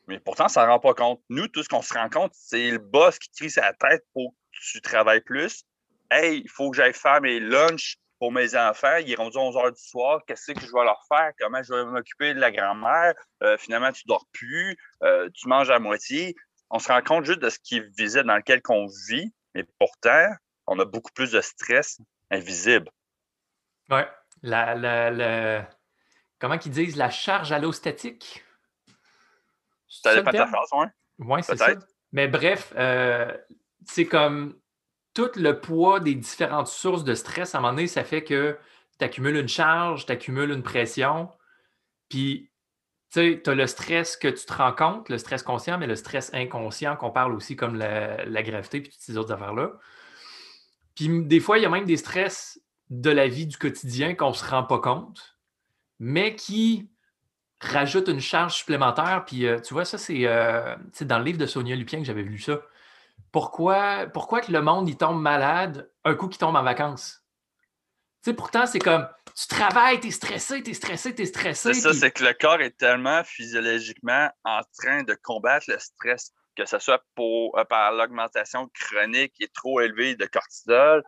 Mais 0.08 0.20
pourtant, 0.20 0.48
ça 0.48 0.64
ne 0.64 0.70
rend 0.70 0.78
pas 0.78 0.94
compte. 0.94 1.22
Nous, 1.28 1.48
tout 1.48 1.62
ce 1.62 1.68
qu'on 1.68 1.82
se 1.82 1.94
rend 1.94 2.08
compte, 2.08 2.32
c'est 2.34 2.70
le 2.70 2.78
boss 2.78 3.18
qui 3.18 3.30
crie 3.30 3.50
sa 3.50 3.72
tête 3.72 4.04
pour 4.12 4.32
que 4.52 4.58
tu 4.70 4.80
travailles 4.80 5.22
plus. 5.22 5.64
Hey, 6.10 6.42
il 6.44 6.50
faut 6.50 6.70
que 6.70 6.76
j'aille 6.76 6.94
faire 6.94 7.20
mes 7.20 7.40
lunchs 7.40 7.96
pour 8.18 8.32
mes 8.32 8.56
enfants. 8.56 8.96
Ils 8.96 9.12
est 9.12 9.16
rendu 9.16 9.36
11 9.36 9.56
heures 9.56 9.72
du 9.72 9.82
soir. 9.82 10.20
Qu'est-ce 10.26 10.52
que 10.52 10.60
je 10.60 10.72
vais 10.72 10.84
leur 10.84 11.00
faire? 11.08 11.32
Comment 11.38 11.62
je 11.62 11.72
vais 11.72 11.84
m'occuper 11.84 12.34
de 12.34 12.40
la 12.40 12.50
grand-mère? 12.50 13.14
Euh, 13.42 13.56
finalement, 13.58 13.92
tu 13.92 14.02
ne 14.06 14.08
dors 14.08 14.26
plus. 14.32 14.76
Euh, 15.02 15.28
tu 15.34 15.48
manges 15.48 15.70
à 15.70 15.78
moitié. 15.78 16.34
On 16.70 16.78
se 16.78 16.88
rend 16.88 17.02
compte 17.02 17.24
juste 17.24 17.40
de 17.40 17.50
ce 17.50 17.58
qui 17.58 17.76
est 17.76 17.96
visible 17.96 18.26
dans 18.26 18.36
lequel 18.36 18.60
on 18.68 18.86
vit. 19.08 19.32
Mais 19.54 19.64
pourtant, 19.78 20.28
on 20.66 20.78
a 20.78 20.84
beaucoup 20.84 21.12
plus 21.12 21.32
de 21.32 21.40
stress 21.40 22.00
invisible. 22.30 22.90
Oui. 23.90 24.00
La, 24.42 24.74
la, 24.74 25.68
Comment 26.38 26.58
qu'ils 26.58 26.72
disent? 26.72 26.96
La 26.96 27.10
charge 27.10 27.52
allostatique? 27.52 28.44
Ça 29.88 30.14
dépend 30.14 30.30
de 30.30 30.36
ta 30.36 30.46
phrase, 30.46 30.68
oui. 30.72 30.86
Oui, 31.18 31.42
c'est 31.42 31.56
ça. 31.56 31.74
Mais 32.12 32.28
bref, 32.28 32.72
euh, 32.76 33.36
c'est 33.86 34.06
comme 34.06 34.60
tout 35.16 35.30
le 35.36 35.58
poids 35.58 35.98
des 35.98 36.14
différentes 36.14 36.66
sources 36.66 37.02
de 37.02 37.14
stress, 37.14 37.54
à 37.54 37.58
un 37.58 37.60
moment 37.62 37.72
donné, 37.72 37.86
ça 37.86 38.04
fait 38.04 38.22
que 38.22 38.58
tu 38.98 39.04
accumules 39.04 39.36
une 39.36 39.48
charge, 39.48 40.04
tu 40.04 40.12
accumules 40.12 40.50
une 40.50 40.62
pression, 40.62 41.30
puis 42.10 42.50
tu 43.10 43.40
as 43.46 43.54
le 43.54 43.66
stress 43.66 44.18
que 44.18 44.28
tu 44.28 44.44
te 44.44 44.52
rends 44.52 44.74
compte, 44.74 45.08
le 45.08 45.16
stress 45.16 45.42
conscient, 45.42 45.78
mais 45.78 45.86
le 45.86 45.96
stress 45.96 46.30
inconscient 46.34 46.96
qu'on 46.96 47.10
parle 47.10 47.32
aussi 47.32 47.56
comme 47.56 47.76
la, 47.76 48.42
gravité 48.42 48.82
puis 48.82 48.92
toutes 48.92 49.00
ces 49.00 49.16
autres 49.16 49.32
affaires-là. 49.32 49.72
Puis 50.94 51.08
des 51.24 51.40
fois, 51.40 51.56
il 51.56 51.62
y 51.62 51.66
a 51.66 51.70
même 51.70 51.86
des 51.86 51.96
stress 51.96 52.60
de 52.90 53.08
la 53.08 53.26
vie 53.26 53.46
du 53.46 53.56
quotidien 53.56 54.14
qu'on 54.14 54.28
ne 54.28 54.34
se 54.34 54.44
rend 54.44 54.64
pas 54.64 54.80
compte, 54.80 55.38
mais 55.98 56.36
qui 56.36 56.90
rajoute 57.62 58.08
une 58.08 58.20
charge 58.20 58.54
supplémentaire. 58.54 59.24
Puis 59.26 59.46
euh, 59.46 59.60
tu 59.60 59.72
vois, 59.72 59.86
ça, 59.86 59.96
euh, 60.10 60.76
c'est 60.92 61.06
dans 61.06 61.18
le 61.18 61.24
livre 61.24 61.38
de 61.38 61.46
Sonia 61.46 61.74
Lupien 61.74 62.00
que 62.00 62.04
j'avais 62.04 62.22
lu 62.22 62.38
ça. 62.38 62.60
Pourquoi, 63.36 64.06
pourquoi 64.06 64.40
que 64.40 64.50
le 64.50 64.62
monde 64.62 64.88
il 64.88 64.96
tombe 64.96 65.20
malade 65.20 65.92
un 66.04 66.14
coup 66.14 66.26
qu'il 66.26 66.38
tombe 66.38 66.56
en 66.56 66.62
vacances? 66.62 67.22
Tu 68.24 68.30
sais, 68.30 68.34
pourtant, 68.34 68.64
c'est 68.64 68.78
comme 68.78 69.06
tu 69.38 69.46
travailles, 69.46 70.00
tu 70.00 70.08
es 70.08 70.10
stressé, 70.10 70.62
tu 70.62 70.70
es 70.70 70.72
stressé, 70.72 71.14
tu 71.14 71.20
es 71.20 71.26
stressé. 71.26 71.74
C'est 71.74 71.80
ça, 71.82 71.92
c'est 71.92 72.12
que 72.12 72.24
le 72.24 72.32
corps 72.32 72.62
est 72.62 72.78
tellement 72.78 73.22
physiologiquement 73.24 74.30
en 74.46 74.62
train 74.78 75.02
de 75.02 75.14
combattre 75.22 75.66
le 75.68 75.78
stress, 75.78 76.32
que 76.56 76.64
ce 76.64 76.78
soit 76.78 77.02
pour, 77.14 77.58
euh, 77.58 77.64
par 77.64 77.92
l'augmentation 77.92 78.70
chronique 78.72 79.34
est 79.38 79.52
trop 79.52 79.82
élevée 79.82 80.16
de 80.16 80.24
cortisol, 80.24 81.02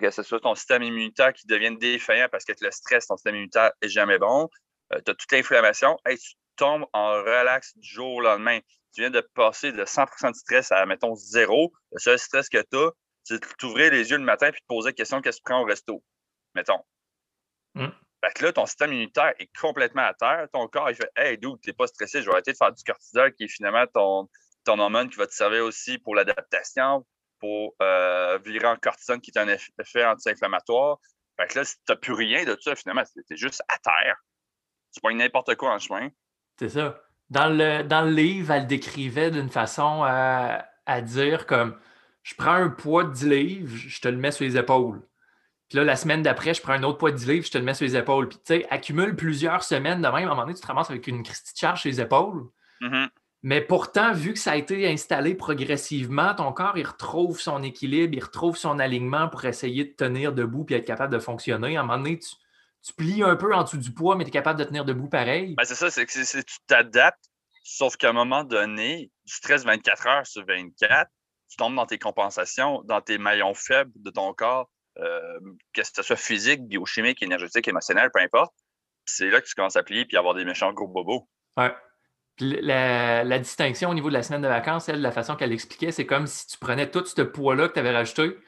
que 0.00 0.10
ce 0.12 0.22
soit 0.22 0.38
ton 0.38 0.54
système 0.54 0.84
immunitaire 0.84 1.32
qui 1.32 1.48
devient 1.48 1.76
défaillant 1.76 2.28
parce 2.30 2.44
que 2.44 2.52
le 2.60 2.70
stress, 2.70 3.08
ton 3.08 3.16
système 3.16 3.34
immunitaire 3.34 3.72
n'est 3.82 3.88
jamais 3.88 4.20
bon, 4.20 4.48
euh, 4.94 5.00
tu 5.04 5.10
as 5.10 5.14
toute 5.16 5.32
l'inflammation, 5.32 5.98
et 6.08 6.16
tu 6.16 6.34
tombes 6.62 6.86
en 6.92 7.14
relax 7.14 7.76
du 7.76 7.88
jour 7.88 8.14
au 8.14 8.20
lendemain. 8.20 8.60
Tu 8.94 9.00
viens 9.00 9.10
de 9.10 9.20
passer 9.34 9.72
de 9.72 9.84
100% 9.84 10.30
de 10.30 10.36
stress 10.36 10.70
à, 10.70 10.86
mettons, 10.86 11.16
zéro. 11.16 11.72
Le 11.90 11.98
seul 11.98 12.18
stress 12.20 12.48
que 12.48 12.62
tu 12.62 12.76
as, 12.76 12.90
c'est 13.24 13.42
de 13.42 13.46
t'ouvrir 13.58 13.90
les 13.90 14.10
yeux 14.10 14.18
le 14.18 14.22
matin 14.22 14.48
et 14.48 14.52
te 14.52 14.58
poser 14.68 14.90
la 14.90 14.92
question 14.92 15.20
qu'est-ce 15.20 15.38
que 15.38 15.42
tu 15.48 15.52
prends 15.52 15.62
au 15.62 15.64
resto, 15.64 16.04
mettons. 16.54 16.78
Mm. 17.74 17.88
Fait 18.24 18.32
que 18.34 18.44
là, 18.44 18.52
ton 18.52 18.66
système 18.66 18.92
immunitaire 18.92 19.34
est 19.40 19.50
complètement 19.60 20.02
à 20.02 20.14
terre. 20.14 20.46
Ton 20.52 20.68
corps, 20.68 20.88
il 20.90 20.94
fait 20.94 21.10
Hey, 21.16 21.40
tu 21.40 21.48
t'es 21.64 21.72
pas 21.72 21.88
stressé, 21.88 22.22
je 22.22 22.26
vais 22.26 22.32
arrêter 22.32 22.52
de 22.52 22.56
faire 22.56 22.72
du 22.72 22.84
cortisol, 22.84 23.34
qui 23.34 23.44
est 23.44 23.48
finalement 23.48 23.84
ton, 23.92 24.28
ton 24.64 24.78
hormone 24.78 25.10
qui 25.10 25.16
va 25.16 25.26
te 25.26 25.34
servir 25.34 25.64
aussi 25.64 25.98
pour 25.98 26.14
l'adaptation, 26.14 27.04
pour 27.40 27.74
euh, 27.82 28.38
virer 28.44 28.68
en 28.68 28.76
cortisone, 28.76 29.20
qui 29.20 29.32
est 29.34 29.38
un 29.38 29.48
effet 29.48 30.04
anti-inflammatoire. 30.04 30.98
Fait 31.36 31.48
que 31.48 31.58
là, 31.58 31.64
si 31.64 31.74
tu 31.74 31.82
n'as 31.88 31.96
plus 31.96 32.12
rien 32.12 32.44
de 32.44 32.56
ça, 32.60 32.76
finalement, 32.76 33.02
tu 33.02 33.34
es 33.34 33.36
juste 33.36 33.62
à 33.68 33.78
terre 33.78 34.16
tu 34.92 35.00
prends 35.00 35.12
n'importe 35.12 35.54
quoi 35.56 35.72
en 35.72 35.78
chemin. 35.78 36.08
C'est 36.58 36.68
ça. 36.68 37.00
Dans 37.30 37.48
le, 37.48 37.82
dans 37.82 38.02
le 38.02 38.10
livre, 38.10 38.52
elle 38.52 38.66
décrivait 38.66 39.30
d'une 39.30 39.48
façon 39.48 40.02
à, 40.04 40.64
dire 41.00 41.46
comme 41.46 41.76
je 42.22 42.34
prends 42.34 42.52
un 42.52 42.68
poids 42.68 43.04
de 43.04 43.12
10 43.12 43.28
livres, 43.28 43.74
je 43.74 44.00
te 44.00 44.08
le 44.08 44.16
mets 44.16 44.30
sur 44.30 44.44
les 44.44 44.56
épaules. 44.56 45.02
Puis 45.68 45.78
là, 45.78 45.84
la 45.84 45.96
semaine 45.96 46.22
d'après, 46.22 46.52
je 46.52 46.60
prends 46.60 46.74
un 46.74 46.82
autre 46.82 46.98
poids 46.98 47.10
de 47.10 47.16
10 47.16 47.28
livres, 47.28 47.46
je 47.46 47.50
te 47.50 47.58
le 47.58 47.64
mets 47.64 47.74
sur 47.74 47.86
les 47.86 47.96
épaules. 47.96 48.28
Puis 48.28 48.38
tu 48.38 48.54
sais, 48.54 48.66
accumule 48.68 49.16
plusieurs 49.16 49.62
semaines 49.62 50.02
de 50.02 50.08
même. 50.08 50.14
À 50.14 50.18
un 50.18 50.26
moment 50.26 50.42
donné, 50.42 50.54
tu 50.54 50.60
te 50.60 50.66
ramasses 50.66 50.90
avec 50.90 51.06
une 51.06 51.22
Christie 51.22 51.54
de 51.54 51.58
charge 51.58 51.80
sur 51.80 51.88
les 51.88 52.00
épaules. 52.00 52.44
Mm-hmm. 52.82 53.08
Mais 53.44 53.60
pourtant, 53.60 54.12
vu 54.12 54.34
que 54.34 54.38
ça 54.38 54.52
a 54.52 54.56
été 54.56 54.88
installé 54.88 55.34
progressivement, 55.34 56.34
ton 56.34 56.52
corps, 56.52 56.76
il 56.76 56.86
retrouve 56.86 57.40
son 57.40 57.62
équilibre, 57.62 58.14
il 58.14 58.22
retrouve 58.22 58.56
son 58.56 58.78
alignement 58.78 59.28
pour 59.28 59.44
essayer 59.44 59.84
de 59.84 59.92
tenir 59.92 60.32
debout 60.32 60.64
et 60.68 60.74
être 60.74 60.86
capable 60.86 61.12
de 61.12 61.18
fonctionner. 61.18 61.76
À 61.76 61.80
un 61.80 61.82
moment 61.82 61.98
donné, 61.98 62.18
tu, 62.18 62.36
tu 62.82 62.92
plies 62.94 63.22
un 63.22 63.36
peu 63.36 63.54
en 63.54 63.62
dessous 63.62 63.78
du 63.78 63.92
poids, 63.92 64.16
mais 64.16 64.24
tu 64.24 64.28
es 64.28 64.32
capable 64.32 64.58
de 64.58 64.64
tenir 64.64 64.84
debout 64.84 65.08
pareil. 65.08 65.54
Ben, 65.56 65.64
c'est 65.64 65.74
ça, 65.74 65.90
c'est 65.90 66.04
que 66.04 66.12
tu 66.12 66.56
t'adaptes, 66.66 67.24
sauf 67.62 67.96
qu'à 67.96 68.10
un 68.10 68.12
moment 68.12 68.44
donné, 68.44 69.10
du 69.24 69.32
stress 69.32 69.64
24 69.64 70.06
heures 70.06 70.26
sur 70.26 70.44
24, 70.44 71.08
tu 71.48 71.56
tombes 71.56 71.76
dans 71.76 71.86
tes 71.86 71.98
compensations, 71.98 72.82
dans 72.84 73.00
tes 73.00 73.18
maillons 73.18 73.54
faibles 73.54 73.92
de 73.96 74.10
ton 74.10 74.32
corps, 74.34 74.68
euh, 74.98 75.38
que 75.72 75.82
ce 75.84 76.02
soit 76.02 76.16
physique, 76.16 76.66
biochimique, 76.66 77.22
énergétique, 77.22 77.68
émotionnel, 77.68 78.10
peu 78.12 78.20
importe. 78.20 78.52
C'est 79.04 79.30
là 79.30 79.40
que 79.40 79.46
tu 79.46 79.54
commences 79.54 79.76
à 79.76 79.82
plier 79.82 80.04
puis 80.04 80.16
avoir 80.16 80.34
des 80.34 80.44
méchants 80.44 80.72
gros 80.72 80.88
bobos. 80.88 81.28
Ouais. 81.56 81.74
La, 82.40 83.22
la, 83.24 83.38
distinction 83.38 83.90
au 83.90 83.94
niveau 83.94 84.08
de 84.08 84.14
la 84.14 84.22
semaine 84.22 84.42
de 84.42 84.48
vacances, 84.48 84.88
elle, 84.88 85.02
la 85.02 85.12
façon 85.12 85.36
qu'elle 85.36 85.52
expliquait, 85.52 85.92
c'est 85.92 86.06
comme 86.06 86.26
si 86.26 86.46
tu 86.46 86.58
prenais 86.58 86.90
tout 86.90 87.04
ce 87.04 87.22
poids-là 87.22 87.68
que 87.68 87.74
tu 87.74 87.78
avais 87.78 87.92
rajouté, 87.92 88.38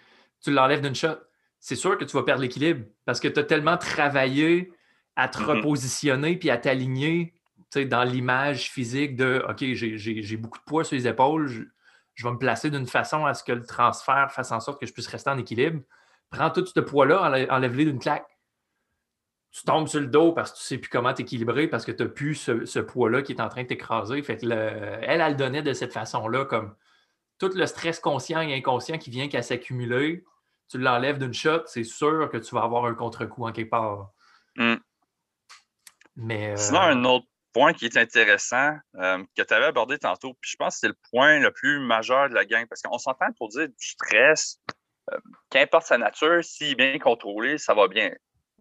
tu 0.42 0.50
l'enlèves 0.50 0.80
d'une 0.80 0.94
shot 0.94 1.18
c'est 1.64 1.76
sûr 1.76 1.96
que 1.96 2.04
tu 2.04 2.14
vas 2.14 2.22
perdre 2.22 2.42
l'équilibre 2.42 2.84
parce 3.06 3.20
que 3.20 3.28
tu 3.28 3.40
as 3.40 3.42
tellement 3.42 3.78
travaillé 3.78 4.70
à 5.16 5.28
te 5.28 5.38
mm-hmm. 5.38 5.44
repositionner 5.44 6.36
puis 6.36 6.50
à 6.50 6.58
t'aligner 6.58 7.32
dans 7.74 8.04
l'image 8.04 8.70
physique 8.70 9.16
de 9.16 9.42
OK, 9.48 9.64
j'ai 9.72 10.36
beaucoup 10.36 10.58
de 10.58 10.64
poids 10.64 10.84
sur 10.84 10.94
les 10.94 11.08
épaules, 11.08 11.48
je, 11.48 11.62
vais 12.22 12.30
me 12.30 12.36
placer 12.36 12.68
d'une 12.68 12.86
façon 12.86 13.24
à 13.24 13.32
ce 13.32 13.42
que 13.42 13.52
le 13.52 13.64
transfert 13.64 14.30
fasse 14.30 14.52
en 14.52 14.60
sorte 14.60 14.78
que 14.78 14.84
je 14.84 14.92
puisse 14.92 15.06
rester 15.06 15.30
en 15.30 15.38
équilibre. 15.38 15.80
Prends 16.28 16.50
tout 16.50 16.66
ce 16.66 16.80
poids-là, 16.80 17.46
enlève-le 17.48 17.86
d'une 17.86 17.98
claque. 17.98 18.28
Tu 19.50 19.62
tombes 19.64 19.88
sur 19.88 20.00
le 20.00 20.08
dos 20.08 20.32
parce 20.32 20.52
que 20.52 20.58
tu 20.58 20.64
ne 20.64 20.66
sais 20.66 20.78
plus 20.78 20.90
comment 20.90 21.14
t'équilibrer 21.14 21.66
parce 21.66 21.86
que 21.86 21.92
tu 21.92 22.02
n'as 22.02 22.10
plus 22.10 22.34
ce, 22.34 22.78
poids-là 22.78 23.22
qui 23.22 23.32
est 23.32 23.40
en 23.40 23.48
train 23.48 23.62
de 23.62 23.68
t'écraser. 23.68 24.22
Fait 24.22 24.36
que 24.36 24.44
elle, 24.44 25.00
elle 25.22 25.30
le 25.30 25.34
donnait 25.34 25.62
de 25.62 25.72
cette 25.72 25.94
façon-là, 25.94 26.44
comme 26.44 26.74
tout 27.38 27.52
le 27.54 27.66
stress 27.66 28.00
conscient 28.00 28.42
et 28.42 28.54
inconscient 28.54 28.98
qui 28.98 29.08
vient 29.08 29.28
qu'à 29.28 29.40
s'accumuler 29.40 30.24
tu 30.68 30.78
l'enlèves 30.78 31.18
d'une 31.18 31.34
shot, 31.34 31.62
c'est 31.66 31.84
sûr 31.84 32.28
que 32.30 32.36
tu 32.36 32.54
vas 32.54 32.62
avoir 32.62 32.84
un 32.86 32.94
contre-coup 32.94 33.46
en 33.46 33.52
quelque 33.52 33.70
part. 33.70 34.10
Hmm. 34.56 34.76
Mais, 36.16 36.52
euh, 36.52 36.56
Sinon, 36.56 36.80
un 36.80 37.04
autre 37.04 37.26
point 37.52 37.72
qui 37.72 37.86
est 37.86 37.96
intéressant 37.96 38.76
euh, 38.96 39.22
que 39.36 39.42
tu 39.42 39.54
avais 39.54 39.66
abordé 39.66 39.98
tantôt, 39.98 40.34
puis 40.40 40.50
je 40.50 40.56
pense 40.56 40.74
que 40.74 40.80
c'est 40.80 40.88
le 40.88 40.96
point 41.10 41.38
le 41.38 41.50
plus 41.50 41.80
majeur 41.80 42.28
de 42.28 42.34
la 42.34 42.44
gang, 42.44 42.66
parce 42.66 42.82
qu'on 42.82 42.98
s'entend 42.98 43.32
pour 43.38 43.48
dire 43.48 43.68
du 43.68 43.74
stress, 43.78 44.60
euh, 45.12 45.18
qu'importe 45.50 45.86
sa 45.86 45.98
nature, 45.98 46.42
si 46.42 46.74
bien 46.74 46.98
contrôlé, 46.98 47.58
ça 47.58 47.74
va 47.74 47.88
bien. 47.88 48.12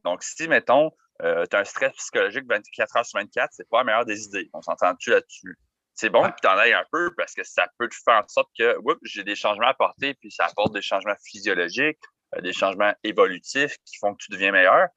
Donc, 0.03 0.23
si, 0.23 0.47
mettons, 0.47 0.91
tu 1.21 1.25
as 1.25 1.59
un 1.59 1.63
stress 1.63 1.93
psychologique 1.93 2.43
24 2.49 2.97
heures 2.97 3.05
sur 3.05 3.19
24, 3.19 3.49
c'est 3.53 3.69
pas 3.69 3.77
la 3.79 3.83
meilleure 3.85 4.05
des 4.05 4.25
idées. 4.25 4.49
On 4.51 4.61
s'entend-tu 4.61 5.11
là-dessus? 5.11 5.57
C'est 5.93 6.09
bon 6.09 6.23
que 6.23 6.35
tu 6.41 6.47
en 6.47 6.57
ailles 6.57 6.73
un 6.73 6.85
peu 6.91 7.13
parce 7.15 7.33
que 7.33 7.43
ça 7.43 7.67
peut 7.77 7.87
te 7.87 7.95
faire 8.03 8.23
en 8.23 8.27
sorte 8.27 8.49
que 8.57 8.77
j'ai 9.03 9.23
des 9.23 9.35
changements 9.35 9.67
à 9.67 9.71
apporter, 9.71 10.15
puis 10.15 10.31
ça 10.31 10.45
apporte 10.45 10.73
des 10.73 10.81
changements 10.81 11.15
physiologiques, 11.23 11.99
euh, 12.35 12.41
des 12.41 12.53
changements 12.53 12.93
évolutifs 13.03 13.77
qui 13.85 13.97
font 13.99 14.13
que 14.13 14.23
tu 14.23 14.31
deviens 14.31 14.51
meilleur. 14.51 14.87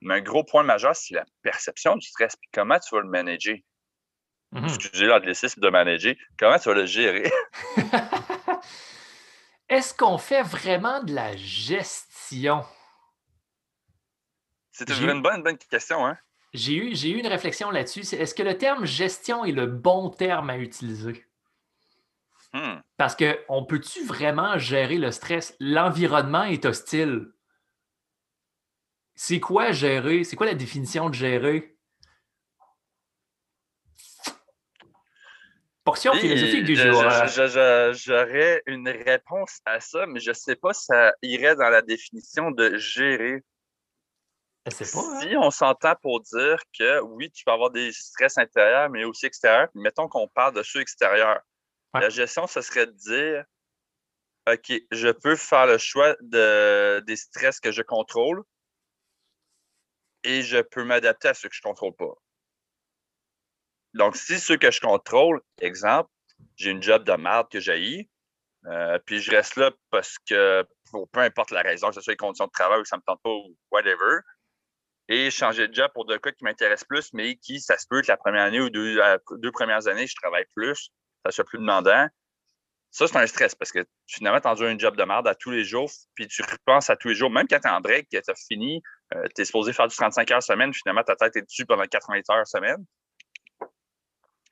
Mais 0.00 0.14
un 0.14 0.20
gros 0.20 0.44
point 0.44 0.62
majeur, 0.62 0.96
c'est 0.96 1.14
la 1.14 1.24
perception 1.42 1.96
du 1.96 2.06
stress, 2.06 2.34
puis 2.36 2.48
comment 2.52 2.78
tu 2.78 2.94
vas 2.94 3.02
le 3.02 3.08
manager. 3.08 3.56
Mm 4.52 4.60
-hmm. 4.60 4.68
Excusez 4.74 5.06
l'anglicisme 5.06 5.60
de 5.60 5.70
manager. 5.70 6.14
Comment 6.38 6.58
tu 6.58 6.68
vas 6.68 6.74
le 6.74 6.86
gérer? 6.86 7.30
Est-ce 9.68 9.94
qu'on 9.94 10.18
fait 10.18 10.42
vraiment 10.42 11.00
de 11.04 11.14
la 11.14 11.36
gestion? 11.36 12.64
C'est 14.72 14.88
une 14.90 15.22
bonne, 15.22 15.42
bonne 15.42 15.58
question, 15.58 16.04
hein? 16.06 16.18
J'ai 16.52 16.74
eu, 16.74 16.92
eu 16.92 17.18
une 17.18 17.26
réflexion 17.26 17.70
là-dessus. 17.70 18.00
Est-ce 18.00 18.34
que 18.34 18.42
le 18.42 18.58
terme 18.58 18.84
gestion 18.84 19.44
est 19.44 19.52
le 19.52 19.66
bon 19.66 20.10
terme 20.10 20.50
à 20.50 20.58
utiliser? 20.58 21.24
Hmm. 22.52 22.80
Parce 22.96 23.14
qu'on 23.14 23.64
peut-tu 23.64 24.04
vraiment 24.04 24.58
gérer 24.58 24.98
le 24.98 25.12
stress? 25.12 25.54
L'environnement 25.60 26.44
est 26.44 26.64
hostile. 26.64 27.28
C'est 29.14 29.38
quoi 29.38 29.70
gérer? 29.70 30.24
C'est 30.24 30.34
quoi 30.34 30.46
la 30.46 30.54
définition 30.54 31.08
de 31.08 31.14
gérer? 31.14 31.76
Portion 35.84 36.12
philosophique 36.14 36.64
du 36.64 36.74
jour. 36.74 37.04
J'aurais 37.92 38.62
une 38.66 38.88
réponse 38.88 39.60
à 39.64 39.78
ça, 39.80 40.06
mais 40.06 40.20
je 40.20 40.30
ne 40.30 40.34
sais 40.34 40.56
pas 40.56 40.72
si 40.72 40.86
ça 40.86 41.14
irait 41.22 41.54
dans 41.54 41.70
la 41.70 41.82
définition 41.82 42.50
de 42.50 42.76
gérer. 42.76 43.44
Pas, 44.64 44.70
hein? 44.70 45.20
Si 45.20 45.36
on 45.36 45.50
s'entend 45.50 45.94
pour 46.02 46.20
dire 46.20 46.58
que 46.78 47.00
oui, 47.00 47.30
tu 47.30 47.44
peux 47.44 47.52
avoir 47.52 47.70
des 47.70 47.92
stress 47.92 48.36
intérieurs, 48.38 48.90
mais 48.90 49.04
aussi 49.04 49.26
extérieurs, 49.26 49.68
mettons 49.74 50.08
qu'on 50.08 50.28
parle 50.28 50.54
de 50.54 50.62
ceux 50.62 50.80
extérieurs. 50.80 51.40
La 51.94 52.08
gestion, 52.08 52.46
ce 52.46 52.60
serait 52.60 52.86
de 52.86 52.92
dire 52.92 53.44
OK, 54.48 54.72
je 54.90 55.08
peux 55.08 55.36
faire 55.36 55.66
le 55.66 55.78
choix 55.78 56.14
de, 56.20 57.00
des 57.06 57.16
stress 57.16 57.60
que 57.60 57.72
je 57.72 57.82
contrôle 57.82 58.42
et 60.24 60.42
je 60.42 60.58
peux 60.58 60.84
m'adapter 60.84 61.28
à 61.28 61.34
ceux 61.34 61.48
que 61.48 61.54
je 61.54 61.60
ne 61.64 61.70
contrôle 61.70 61.94
pas. 61.94 62.14
Donc, 63.94 64.16
si 64.16 64.38
ceux 64.38 64.56
que 64.56 64.70
je 64.70 64.80
contrôle, 64.80 65.40
exemple, 65.60 66.10
j'ai 66.56 66.70
une 66.70 66.82
job 66.82 67.04
de 67.04 67.12
merde 67.12 67.48
que 67.50 67.60
j'ai 67.60 68.08
euh, 68.66 68.98
puis 69.06 69.20
je 69.20 69.30
reste 69.30 69.56
là 69.56 69.70
parce 69.90 70.18
que, 70.18 70.66
peu 70.92 71.20
importe 71.20 71.50
la 71.50 71.62
raison, 71.62 71.88
que 71.88 71.94
ce 71.94 72.00
soit 72.02 72.12
les 72.12 72.16
conditions 72.16 72.46
de 72.46 72.52
travail 72.52 72.80
ou 72.80 72.84
ça 72.84 72.96
ne 72.96 73.00
me 73.00 73.04
tente 73.04 73.22
pas 73.22 73.30
ou 73.30 73.56
whatever, 73.70 74.20
et 75.10 75.30
changer 75.30 75.66
de 75.66 75.74
job 75.74 75.90
pour 75.92 76.06
deux 76.06 76.18
cas 76.18 76.30
qui 76.30 76.44
m'intéressent 76.44 76.86
plus, 76.86 77.12
mais 77.12 77.34
qui, 77.34 77.60
ça 77.60 77.76
se 77.76 77.86
peut 77.90 78.00
que 78.00 78.06
la 78.06 78.16
première 78.16 78.44
année 78.44 78.60
ou 78.60 78.70
deux, 78.70 78.98
deux 79.32 79.50
premières 79.50 79.88
années, 79.88 80.06
je 80.06 80.14
travaille 80.14 80.46
plus, 80.54 80.90
ça 81.26 81.32
soit 81.32 81.44
plus 81.44 81.58
demandant. 81.58 82.06
Ça, 82.92 83.08
c'est 83.08 83.16
un 83.16 83.26
stress 83.26 83.56
parce 83.56 83.72
que 83.72 83.84
finalement, 84.06 84.40
tu 84.40 84.46
endures 84.46 84.68
un 84.68 84.78
job 84.78 84.96
de 84.96 85.02
merde 85.02 85.26
à 85.26 85.34
tous 85.34 85.50
les 85.50 85.64
jours, 85.64 85.90
puis 86.14 86.28
tu 86.28 86.42
repenses 86.42 86.90
à 86.90 86.96
tous 86.96 87.08
les 87.08 87.14
jours, 87.16 87.30
même 87.30 87.48
quand 87.48 87.58
tu 87.58 87.66
es 87.66 87.70
en 87.70 87.80
break, 87.80 88.08
que 88.08 88.18
tu 88.18 88.30
as 88.30 88.34
fini, 88.48 88.82
euh, 89.14 89.26
tu 89.34 89.42
es 89.42 89.44
supposé 89.44 89.72
faire 89.72 89.88
du 89.88 89.96
35 89.96 90.30
heures 90.30 90.42
semaine, 90.42 90.72
finalement, 90.72 91.02
ta 91.02 91.16
tête 91.16 91.36
est 91.36 91.42
dessus 91.42 91.66
pendant 91.66 91.84
80 91.84 92.20
heures 92.30 92.46
semaine. 92.46 92.84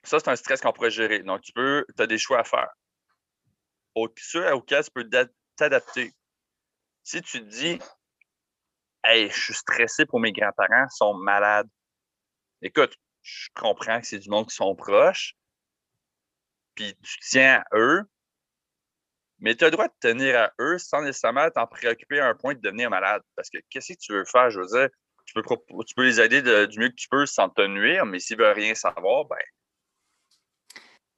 Ça, 0.03 0.19
c'est 0.19 0.29
un 0.29 0.35
stress 0.35 0.59
qu'on 0.59 0.73
pourrait 0.73 0.91
gérer. 0.91 1.19
Donc, 1.19 1.41
tu 1.41 1.53
peux, 1.53 1.85
as 1.97 2.07
des 2.07 2.17
choix 2.17 2.39
à 2.39 2.43
faire. 2.43 2.69
Au, 3.95 4.09
ceux 4.17 4.51
auxquels 4.51 4.83
tu 4.83 4.91
peux 4.91 5.09
t'adapter. 5.55 6.13
Si 7.03 7.21
tu 7.21 7.39
te 7.41 7.45
dis, 7.45 7.79
Hey, 9.03 9.29
je 9.29 9.41
suis 9.41 9.53
stressé 9.53 10.05
pour 10.05 10.19
mes 10.19 10.31
grands-parents, 10.31 10.85
ils 10.85 10.95
sont 10.95 11.13
malades. 11.13 11.69
Écoute, 12.61 12.95
je 13.21 13.47
comprends 13.55 13.99
que 14.01 14.07
c'est 14.07 14.19
du 14.19 14.29
monde 14.29 14.47
qui 14.47 14.55
sont 14.55 14.75
proches, 14.75 15.35
puis 16.75 16.95
tu 17.01 17.17
tiens 17.21 17.63
à 17.71 17.77
eux, 17.77 18.03
mais 19.39 19.55
tu 19.55 19.63
as 19.63 19.67
le 19.67 19.71
droit 19.71 19.87
de 19.87 19.93
tenir 19.99 20.37
à 20.37 20.51
eux 20.59 20.77
sans 20.77 21.01
nécessairement 21.01 21.49
t'en 21.49 21.65
préoccuper 21.65 22.19
à 22.19 22.27
un 22.27 22.35
point 22.35 22.53
de 22.53 22.59
devenir 22.59 22.89
malade. 22.89 23.21
Parce 23.35 23.49
que 23.49 23.57
qu'est-ce 23.69 23.93
que 23.93 23.99
tu 23.99 24.11
veux 24.11 24.25
faire? 24.25 24.49
Je 24.49 24.59
veux 24.59 24.67
dire, 24.67 24.89
tu 25.25 25.33
peux, 25.95 26.03
les 26.03 26.19
aider 26.19 26.41
du 26.67 26.79
mieux 26.79 26.89
que 26.89 26.95
tu 26.95 27.07
peux 27.07 27.25
sans 27.25 27.49
te 27.49 27.61
nuire, 27.61 28.05
mais 28.05 28.19
s'ils 28.19 28.37
veulent 28.37 28.55
rien 28.55 28.75
savoir, 28.75 29.25
ben. 29.25 29.37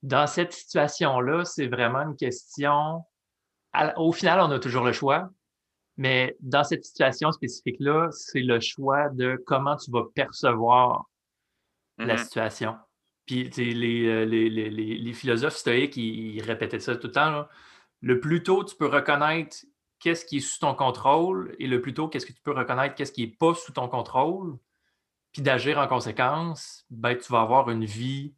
Dans 0.03 0.27
cette 0.27 0.53
situation-là, 0.53 1.45
c'est 1.45 1.67
vraiment 1.67 2.01
une 2.01 2.15
question. 2.15 3.03
Au 3.95 4.11
final, 4.11 4.39
on 4.41 4.51
a 4.51 4.59
toujours 4.59 4.83
le 4.83 4.93
choix. 4.93 5.29
Mais 6.01 6.35
dans 6.39 6.63
cette 6.63 6.83
situation 6.83 7.31
spécifique-là, 7.31 8.09
c'est 8.09 8.41
le 8.41 8.59
choix 8.59 9.09
de 9.09 9.39
comment 9.45 9.75
tu 9.75 9.91
vas 9.91 10.05
percevoir 10.15 11.05
la 11.99 12.15
mm-hmm. 12.15 12.23
situation. 12.23 12.75
Puis 13.27 13.51
euh, 13.59 14.25
les, 14.25 14.49
les, 14.49 14.69
les, 14.71 14.97
les, 14.97 15.13
philosophes 15.13 15.57
stoïques, 15.57 15.95
ils, 15.97 16.41
répétaient 16.41 16.79
ça 16.79 16.95
tout 16.95 17.05
le 17.05 17.13
temps. 17.13 17.45
Le 18.01 18.19
plus 18.19 18.41
tôt 18.41 18.63
tu 18.63 18.75
peux 18.75 18.87
reconnaître 18.87 19.57
qu'est-ce 19.99 20.25
qui 20.25 20.37
est 20.37 20.39
sous 20.39 20.57
ton 20.57 20.73
contrôle 20.73 21.55
et 21.59 21.67
le 21.67 21.81
plus 21.81 21.93
tôt 21.93 22.07
qu'est-ce 22.07 22.25
que 22.25 22.33
tu 22.33 22.41
peux 22.41 22.51
reconnaître 22.51 22.95
qu'est-ce 22.95 23.11
qui 23.11 23.21
n'est 23.21 23.35
pas 23.35 23.53
sous 23.53 23.71
ton 23.71 23.87
contrôle, 23.87 24.57
puis 25.33 25.43
d'agir 25.43 25.77
en 25.77 25.87
conséquence, 25.87 26.83
ben, 26.89 27.15
tu 27.15 27.31
vas 27.31 27.41
avoir 27.41 27.69
une 27.69 27.85
vie 27.85 28.33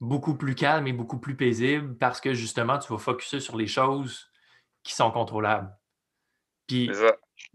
beaucoup 0.00 0.34
plus 0.34 0.56
calme 0.56 0.88
et 0.88 0.92
beaucoup 0.92 1.20
plus 1.20 1.36
paisible 1.36 1.96
parce 1.98 2.20
que 2.20 2.34
justement, 2.34 2.80
tu 2.80 2.92
vas 2.92 2.98
focuser 2.98 3.38
sur 3.38 3.56
les 3.56 3.68
choses 3.68 4.28
qui 4.82 4.92
sont 4.92 5.12
contrôlables. 5.12 5.72
Puis 6.66 6.90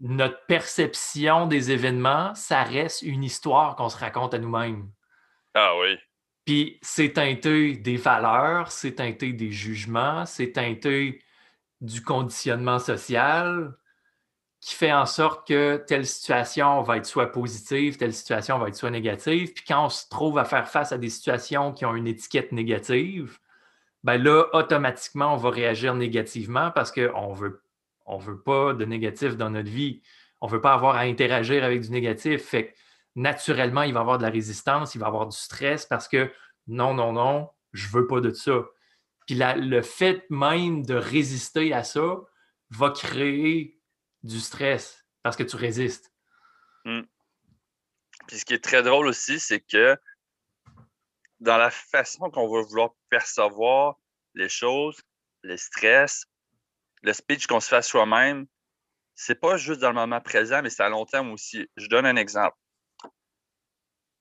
notre 0.00 0.44
perception 0.46 1.46
des 1.46 1.70
événements, 1.70 2.34
ça 2.34 2.62
reste 2.62 3.02
une 3.02 3.24
histoire 3.24 3.76
qu'on 3.76 3.88
se 3.88 3.98
raconte 3.98 4.34
à 4.34 4.38
nous-mêmes. 4.38 4.90
Ah 5.54 5.76
oui. 5.78 5.96
Puis 6.44 6.78
c'est 6.82 7.12
teinté 7.12 7.76
des 7.76 7.96
valeurs, 7.96 8.72
c'est 8.72 8.96
teinté 8.96 9.32
des 9.32 9.52
jugements, 9.52 10.26
c'est 10.26 10.52
teinté 10.52 11.22
du 11.80 12.02
conditionnement 12.02 12.78
social 12.78 13.76
qui 14.60 14.74
fait 14.74 14.92
en 14.92 15.06
sorte 15.06 15.46
que 15.46 15.76
telle 15.88 16.06
situation 16.06 16.82
va 16.82 16.96
être 16.96 17.06
soit 17.06 17.32
positive, 17.32 17.96
telle 17.96 18.14
situation 18.14 18.58
va 18.58 18.68
être 18.68 18.76
soit 18.76 18.90
négative. 18.90 19.52
Puis 19.52 19.64
quand 19.66 19.86
on 19.86 19.88
se 19.88 20.08
trouve 20.08 20.38
à 20.38 20.44
faire 20.44 20.68
face 20.68 20.92
à 20.92 20.98
des 20.98 21.10
situations 21.10 21.72
qui 21.72 21.84
ont 21.84 21.96
une 21.96 22.06
étiquette 22.06 22.52
négative, 22.52 23.38
ben 24.04 24.22
là, 24.22 24.46
automatiquement, 24.52 25.34
on 25.34 25.36
va 25.36 25.50
réagir 25.50 25.94
négativement 25.96 26.70
parce 26.70 26.92
qu'on 26.92 27.32
veut 27.32 27.62
on 28.06 28.18
ne 28.18 28.24
veut 28.24 28.40
pas 28.40 28.74
de 28.74 28.84
négatif 28.84 29.36
dans 29.36 29.50
notre 29.50 29.70
vie. 29.70 30.02
On 30.40 30.46
ne 30.46 30.52
veut 30.52 30.60
pas 30.60 30.74
avoir 30.74 30.96
à 30.96 31.00
interagir 31.00 31.64
avec 31.64 31.80
du 31.82 31.90
négatif. 31.90 32.42
Fait 32.42 32.68
que 32.68 32.74
naturellement, 33.14 33.82
il 33.82 33.92
va 33.92 34.00
y 34.00 34.02
avoir 34.02 34.18
de 34.18 34.22
la 34.22 34.30
résistance, 34.30 34.94
il 34.94 34.98
va 34.98 35.06
y 35.06 35.08
avoir 35.08 35.26
du 35.28 35.36
stress 35.36 35.86
parce 35.86 36.08
que 36.08 36.32
non, 36.66 36.94
non, 36.94 37.12
non, 37.12 37.50
je 37.72 37.86
ne 37.86 37.92
veux 37.92 38.06
pas 38.06 38.20
de 38.20 38.30
ça. 38.30 38.64
Puis 39.26 39.36
le 39.38 39.82
fait 39.82 40.24
même 40.30 40.84
de 40.84 40.94
résister 40.94 41.72
à 41.72 41.84
ça 41.84 42.16
va 42.70 42.90
créer 42.90 43.80
du 44.22 44.40
stress 44.40 45.06
parce 45.22 45.36
que 45.36 45.42
tu 45.42 45.56
résistes. 45.56 46.12
Hmm. 46.84 47.02
Puis 48.26 48.38
ce 48.38 48.44
qui 48.44 48.54
est 48.54 48.64
très 48.64 48.82
drôle 48.82 49.06
aussi, 49.06 49.38
c'est 49.38 49.60
que 49.60 49.96
dans 51.40 51.56
la 51.56 51.70
façon 51.70 52.30
qu'on 52.30 52.48
va 52.48 52.62
vouloir 52.62 52.90
percevoir 53.08 53.96
les 54.34 54.48
choses, 54.48 55.00
le 55.42 55.56
stress, 55.56 56.26
le 57.02 57.12
speech 57.12 57.46
qu'on 57.46 57.60
se 57.60 57.68
fait 57.68 57.76
à 57.76 57.82
soi-même, 57.82 58.46
c'est 59.14 59.40
pas 59.40 59.56
juste 59.56 59.80
dans 59.80 59.88
le 59.88 59.94
moment 59.94 60.20
présent, 60.20 60.62
mais 60.62 60.70
c'est 60.70 60.82
à 60.82 60.88
long 60.88 61.04
terme 61.04 61.30
aussi. 61.32 61.68
Je 61.76 61.86
donne 61.88 62.06
un 62.06 62.16
exemple. 62.16 62.56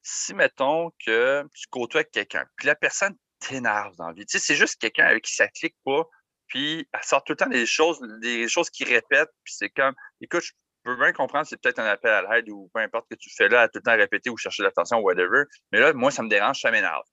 Si, 0.03 0.33
mettons, 0.33 0.91
que 1.05 1.43
tu 1.53 1.67
côtoies 1.69 2.03
quelqu'un, 2.03 2.45
puis 2.55 2.67
la 2.67 2.75
personne 2.75 3.15
t'énerve 3.39 3.95
dans 3.97 4.07
la 4.07 4.13
vie, 4.13 4.25
tu 4.25 4.37
sais, 4.37 4.45
c'est 4.45 4.55
juste 4.55 4.79
quelqu'un 4.79 5.05
avec 5.05 5.23
qui 5.23 5.33
ça 5.33 5.47
clique 5.47 5.77
pas, 5.85 6.03
puis 6.47 6.87
elle 6.91 7.03
sort 7.03 7.23
tout 7.23 7.33
le 7.33 7.37
temps 7.37 7.47
des 7.47 7.65
choses, 7.65 7.99
des 8.19 8.47
choses 8.47 8.69
qui 8.69 8.83
répètent, 8.83 9.29
puis 9.43 9.53
c'est 9.53 9.69
comme, 9.69 9.93
écoute, 10.19 10.43
je 10.43 10.51
peux 10.83 10.97
bien 10.97 11.13
comprendre, 11.13 11.45
c'est 11.45 11.61
peut-être 11.61 11.79
un 11.79 11.85
appel 11.85 12.11
à 12.11 12.21
l'aide 12.23 12.49
ou 12.49 12.69
peu 12.73 12.81
importe 12.81 13.07
que 13.09 13.15
tu 13.15 13.29
fais 13.35 13.47
là, 13.47 13.61
à 13.61 13.67
tout 13.67 13.77
le 13.77 13.83
temps 13.83 13.95
répéter 13.95 14.31
ou 14.31 14.37
chercher 14.37 14.63
l'attention 14.63 14.97
ou 14.97 15.03
whatever, 15.03 15.43
mais 15.71 15.79
là, 15.79 15.93
moi, 15.93 16.09
ça 16.09 16.23
me 16.23 16.29
dérange, 16.29 16.59
ça 16.61 16.71
m'énerve. 16.71 17.05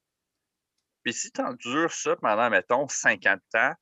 Puis 1.04 1.12
si 1.12 1.30
tu 1.30 1.40
endures 1.42 1.92
ça 1.92 2.16
pendant, 2.16 2.48
mettons, 2.50 2.88
50 2.88 3.40
ans, 3.54 3.74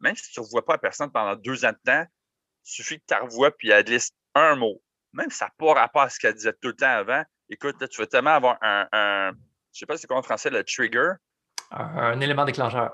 même 0.00 0.16
si 0.16 0.30
tu 0.30 0.40
ne 0.40 0.44
revois 0.44 0.64
pas 0.64 0.74
la 0.74 0.78
personne 0.78 1.10
pendant 1.10 1.36
deux 1.36 1.64
ans 1.64 1.72
de 1.72 1.78
temps, 1.84 2.04
il 2.04 2.70
suffit 2.70 2.98
que 2.98 3.04
tu 3.06 3.14
la 3.14 3.20
revoies 3.20 3.50
puis 3.56 3.70
elle 3.70 3.84
glisse 3.84 4.10
un 4.34 4.56
mot. 4.56 4.82
Même 5.12 5.30
si 5.30 5.38
ça 5.38 5.46
n'a 5.46 5.52
pas 5.58 5.74
rapport 5.74 6.02
à 6.02 6.10
ce 6.10 6.18
qu'elle 6.18 6.34
disait 6.34 6.52
tout 6.60 6.68
le 6.68 6.76
temps 6.76 6.86
avant, 6.86 7.22
écoute, 7.48 7.80
là, 7.80 7.88
tu 7.88 8.00
vas 8.00 8.06
tellement 8.06 8.34
avoir 8.34 8.58
un, 8.62 8.88
un 8.92 9.32
je 9.74 9.78
ne 9.78 9.80
sais 9.80 9.86
pas 9.86 9.96
c'est 9.96 10.06
quoi 10.06 10.18
en 10.18 10.22
français, 10.22 10.50
le 10.50 10.62
trigger. 10.62 11.14
Un, 11.72 12.20
élément 12.20 12.44
déclencheur. 12.44 12.92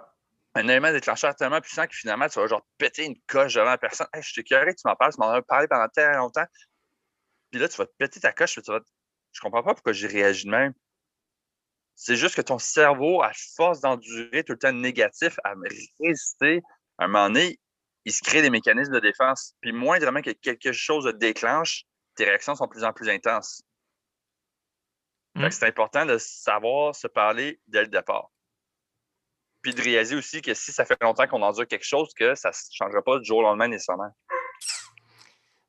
Un 0.54 0.66
élément 0.66 0.90
déclencheur 0.92 1.34
tellement 1.36 1.60
puissant 1.60 1.86
que 1.86 1.94
finalement, 1.94 2.26
tu 2.28 2.40
vas 2.40 2.46
genre 2.46 2.66
péter 2.78 3.04
une 3.04 3.20
coche 3.28 3.54
devant 3.54 3.66
la 3.66 3.78
personne. 3.78 4.06
Hey, 4.14 4.22
je 4.22 4.32
t'ai 4.34 4.42
curé, 4.42 4.74
tu 4.74 4.82
m'en 4.86 4.96
parles, 4.96 5.12
tu 5.12 5.20
m'en 5.20 5.30
as 5.30 5.42
parlé 5.42 5.68
pendant 5.68 5.88
tellement 5.88 6.18
longtemps. 6.18 6.46
Puis 7.50 7.60
là, 7.60 7.68
tu 7.68 7.76
vas 7.76 7.86
te 7.86 7.92
péter 7.98 8.18
ta 8.20 8.32
coche, 8.32 8.54
tu 8.54 8.70
vas 8.70 8.80
je 9.32 9.40
comprends 9.40 9.62
pas 9.62 9.74
pourquoi 9.74 9.92
j'ai 9.92 10.06
réagi 10.06 10.46
de 10.46 10.50
même. 10.50 10.72
C'est 11.94 12.16
juste 12.16 12.34
que 12.34 12.40
ton 12.40 12.58
cerveau, 12.58 13.22
à 13.22 13.30
force 13.54 13.80
d'endurer 13.80 14.42
tout 14.42 14.54
le 14.54 14.58
temps 14.58 14.72
négatif, 14.72 15.38
à 15.44 15.52
résister 16.00 16.62
à 17.00 17.04
un 17.04 17.08
moment 17.08 17.28
donné, 17.28 17.58
il 18.04 18.12
se 18.12 18.22
crée 18.22 18.42
des 18.42 18.50
mécanismes 18.50 18.92
de 18.92 19.00
défense. 19.00 19.54
Puis 19.60 19.72
moindrement 19.72 20.20
que 20.20 20.30
quelque 20.30 20.72
chose 20.72 21.06
se 21.06 21.10
déclenche, 21.10 21.84
tes 22.14 22.24
réactions 22.24 22.54
sont 22.54 22.66
de 22.66 22.70
plus 22.70 22.84
en 22.84 22.92
plus 22.92 23.08
intenses. 23.08 23.62
Hmm. 25.34 25.50
C'est 25.50 25.66
important 25.66 26.04
de 26.04 26.18
savoir 26.18 26.94
se 26.94 27.06
parler 27.06 27.58
dès 27.66 27.82
le 27.82 27.88
départ. 27.88 28.30
Puis 29.62 29.74
de 29.74 29.82
réaliser 29.82 30.14
aussi 30.14 30.42
que 30.42 30.52
si 30.54 30.72
ça 30.72 30.84
fait 30.84 31.02
longtemps 31.02 31.26
qu'on 31.26 31.42
endure 31.42 31.66
quelque 31.66 31.86
chose, 31.86 32.12
que 32.14 32.34
ça 32.34 32.50
ne 32.50 32.54
changera 32.72 33.02
pas 33.02 33.18
du 33.18 33.24
jour 33.24 33.38
au 33.38 33.42
lendemain 33.42 33.68
nécessairement. 33.68 34.14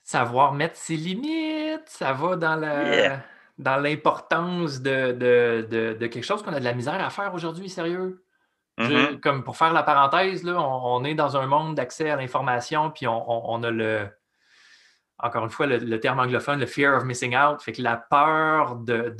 Savoir 0.04 0.54
mettre 0.54 0.76
ses 0.76 0.98
limites, 0.98 1.88
ça 1.88 2.12
va 2.12 2.36
dans 2.36 2.56
la. 2.58 3.24
dans 3.58 3.78
l'importance 3.78 4.82
de, 4.82 5.12
de, 5.12 6.08
quelque 6.08 6.24
chose 6.24 6.44
qu'on 6.44 6.54
a 6.54 6.60
de 6.60 6.66
la 6.66 6.74
misère 6.74 7.02
à 7.02 7.10
faire 7.10 7.34
aujourd'hui, 7.34 7.70
sérieux. 7.70 8.26
Mm-hmm. 8.78 9.20
Comme 9.20 9.44
pour 9.44 9.58
faire 9.58 9.74
la 9.74 9.84
parenthèse, 9.84 10.44
là, 10.44 10.60
on, 10.60 11.04
est 11.04 11.14
dans 11.14 11.38
un 11.38 11.46
monde 11.46 11.76
d'accès 11.76 12.10
à 12.10 12.16
l'information, 12.16 12.90
puis 12.90 13.06
on, 13.08 13.64
a 13.64 13.70
le, 13.70 14.08
encore 15.20 15.44
une 15.44 15.50
fois, 15.50 15.68
le, 15.68 16.00
terme 16.00 16.20
anglophone, 16.20 16.60
le 16.60 16.66
fear 16.66 16.98
of 16.98 17.04
missing 17.04 17.36
out, 17.36 17.62
fait 17.62 17.74
que 17.74 17.82
la 17.82 17.98
peur 17.98 18.78
de. 18.78 19.14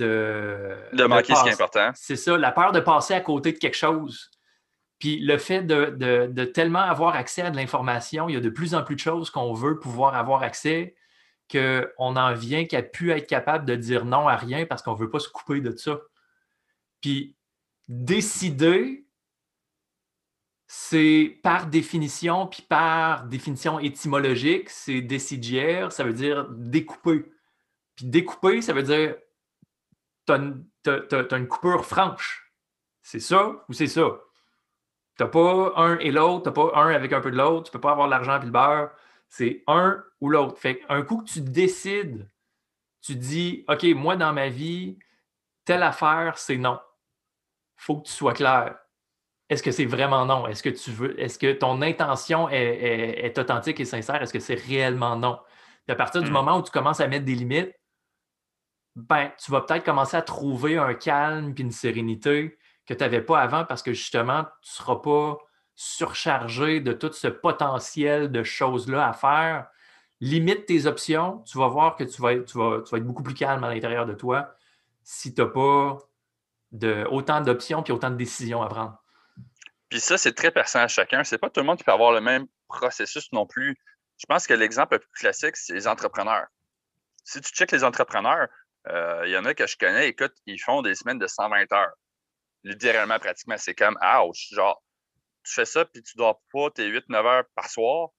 De, 0.94 1.06
manquer 1.06 1.36
ce 1.36 1.44
qui 1.44 1.50
est 1.50 1.54
important. 1.54 1.92
C'est 1.94 2.16
ça, 2.16 2.38
la 2.38 2.52
peur 2.52 2.72
de 2.72 2.80
passer 2.80 3.14
à 3.14 3.22
côté 3.22 3.52
de 3.52 3.58
quelque 3.58 3.78
chose. 3.78 4.32
Puis 5.02 5.20
le 5.20 5.38
fait 5.40 5.64
de, 5.64 6.46
tellement 6.46 6.80
avoir 6.80 7.16
accès 7.16 7.42
à 7.42 7.50
de 7.50 7.56
l'information, 7.56 8.30
il 8.30 8.36
y 8.36 8.38
a 8.38 8.40
de 8.40 8.50
plus 8.50 8.76
en 8.76 8.84
plus 8.84 8.96
de 8.96 9.02
choses 9.02 9.32
qu'on 9.32 9.54
veut 9.54 9.80
pouvoir 9.80 10.16
avoir 10.16 10.44
accès, 10.44 10.96
qu'on 11.52 12.16
en 12.16 12.34
vient 12.34 12.66
qu'à 12.66 12.84
pu 12.84 13.12
être 13.12 13.28
capable 13.28 13.66
de 13.66 13.76
dire 13.76 14.06
non 14.06 14.28
à 14.28 14.36
rien 14.36 14.66
parce 14.66 14.84
qu'on 14.84 14.94
ne 14.94 15.00
veut 15.00 15.10
pas 15.10 15.20
se 15.20 15.28
couper 15.28 15.60
de 15.60 15.76
ça. 15.76 16.00
Puis 17.02 17.36
décider 17.88 19.06
c'est 20.74 21.38
par 21.44 21.68
définition, 21.68 22.48
puis 22.48 22.62
par 22.62 23.26
définition 23.26 23.78
étymologique, 23.78 24.70
c'est 24.70 25.02
décidière, 25.02 25.92
ça 25.92 26.06
veut 26.06 26.14
dire 26.14 26.48
découper. 26.50 27.30
Puis 27.98 28.06
découper, 28.06 28.62
ça 28.62 28.72
veut 28.72 28.84
dire 28.84 29.18
tu 30.26 30.32
as, 30.32 31.36
une 31.36 31.48
coupure 31.50 31.86
franche. 31.86 32.54
C'est 33.02 33.20
ça 33.20 33.66
ou 33.68 33.74
c'est 33.74 33.88
ça? 33.88 34.22
Tu 35.18 35.24
n'as 35.24 35.30
pas 35.30 35.74
un 35.76 35.98
et 36.00 36.10
l'autre, 36.10 36.44
tu 36.44 36.50
n'as 36.50 36.54
pas 36.54 36.82
un 36.82 36.96
avec 36.96 37.12
un 37.12 37.20
peu 37.20 37.32
de 37.32 37.38
l'autre, 37.38 37.66
tu 37.66 37.72
peux 37.74 37.82
pas 37.82 37.92
avoir 37.92 38.08
l'argent 38.08 38.42
et 38.42 38.46
le 38.46 38.52
beurre. 38.52 38.92
C'est 39.28 39.66
un 39.68 40.02
ou 40.22 40.30
l'autre. 40.30 40.58
Fait 40.58 40.82
un 40.88 41.02
coup 41.02 41.18
que 41.18 41.30
tu 41.30 41.42
décides, 41.42 42.30
tu 43.02 43.16
dis 43.18 43.66
OK, 43.68 43.84
moi 43.94 44.16
dans 44.16 44.32
ma 44.32 44.48
vie, 44.48 44.98
telle 45.66 45.84
affaire, 45.84 46.38
c'est 46.38 46.58
non. 46.58 46.80
faut 47.76 47.98
que 47.98 48.08
tu 48.08 48.14
sois 48.14 48.34
clair 48.34 48.81
est-ce 49.52 49.62
que 49.62 49.72
c'est 49.72 49.86
vraiment 49.86 50.26
non? 50.26 50.48
Est-ce 50.48 50.64
que 50.64 50.70
tu 50.70 50.92
veux, 50.92 51.20
est-ce 51.20 51.38
que 51.38 51.52
ton 51.52 51.82
intention 51.82 52.48
est, 52.50 53.38
authentique 53.38 53.82
et 53.82 53.86
sincère? 53.86 54.22
Est-ce 54.22 54.32
que 54.32 54.40
c'est 54.40 54.56
réellement 54.56 55.18
non? 55.18 55.40
Puis 55.86 55.92
à 55.92 55.96
partir 55.96 56.24
du 56.24 56.30
hmm. 56.30 56.34
moment 56.34 56.58
où 56.58 56.64
tu 56.64 56.72
commences 56.72 57.02
à 57.02 57.08
mettre 57.10 57.26
des 57.26 57.36
limites, 57.36 57.74
ben, 58.96 59.30
tu 59.38 59.52
vas 59.52 59.60
peut-être 59.60 59.84
commencer 59.84 60.16
à 60.16 60.22
trouver 60.22 60.78
un 60.78 60.94
calme 60.94 61.54
et 61.58 61.62
une 61.62 61.72
sérénité 61.72 62.58
que 62.86 62.94
tu 62.94 63.02
n'avais 63.02 63.20
pas 63.20 63.42
avant 63.42 63.66
parce 63.66 63.84
que 63.84 63.92
justement, 63.92 64.44
tu 64.62 64.70
ne 64.70 64.76
seras 64.76 64.96
pas 64.96 65.38
surchargé 65.76 66.80
de 66.80 66.94
tout 66.94 67.12
ce 67.12 67.28
potentiel 67.28 68.32
de 68.32 68.44
choses-là 68.44 69.10
à 69.10 69.12
faire. 69.12 69.68
Limite 70.22 70.66
tes 70.66 70.86
options, 70.86 71.40
tu 71.40 71.58
vas 71.58 71.68
voir 71.68 71.98
que 71.98 72.06
tu 72.06 72.22
vas, 72.22 72.36
tu 72.36 72.58
vas, 72.58 72.82
tu 72.84 72.92
vas 72.92 73.00
être 73.00 73.06
beaucoup 73.06 73.24
plus 73.24 73.34
calme 73.34 73.66
à 73.66 73.74
l'intérieur 73.74 74.06
de 74.06 74.14
toi 74.14 74.56
si 75.04 75.34
tu 75.34 75.42
n'as 75.42 75.48
pas 75.48 75.98
de, 76.72 77.06
autant 77.12 77.42
d'options 77.42 77.84
et 77.84 77.92
autant 77.92 78.12
de 78.12 78.16
décisions 78.16 78.62
à 78.62 78.68
prendre. 78.68 79.01
Puis 79.92 80.00
ça, 80.00 80.18
c'est 80.18 80.34
très 80.34 80.52
personnel 80.52 80.86
à 80.86 80.88
chacun. 80.88 81.26
C'est 81.26 81.38
pas 81.38 81.50
tout 81.50 81.60
le 81.60 81.66
monde 81.66 81.78
qui 81.78 81.84
peut 81.84 81.92
avoir 81.92 82.14
le 82.14 82.22
même 82.22 82.48
processus 82.70 83.30
non 83.34 83.46
plus. 83.46 83.78
Je 84.18 84.26
pense 84.26 84.48
que 84.48 84.54
l'exemple 84.54 84.96
le 84.96 85.00
plus 85.00 85.12
classique, 85.20 85.58
c'est 85.58 85.74
les 85.74 85.86
entrepreneurs. 85.86 86.48
Si 87.26 87.42
tu 87.42 87.52
checkes 87.52 87.74
les 87.74 87.84
entrepreneurs, 87.84 88.48
euh, 88.88 89.24
il 89.26 89.32
y 89.32 89.38
en 89.38 89.44
a 89.44 89.54
que 89.54 89.68
je 89.68 89.76
connais, 89.76 90.08
écoute, 90.08 90.34
ils 90.46 90.62
font 90.62 90.82
des 90.82 90.96
semaines 90.96 91.20
de 91.20 91.28
120 91.28 91.70
heures. 91.74 91.94
Littéralement, 92.64 93.20
pratiquement. 93.20 93.58
C'est 93.58 93.76
comme, 93.76 93.98
ouch, 94.02 94.54
genre, 94.54 94.82
tu 95.44 95.54
fais 95.54 95.66
ça, 95.66 95.84
puis 95.84 96.02
tu 96.02 96.16
dors 96.16 96.42
pas 96.54 96.72
tes 96.72 96.90
8-9 96.90 97.26
heures 97.26 97.44
par 97.54 97.70
soir, 97.70 98.10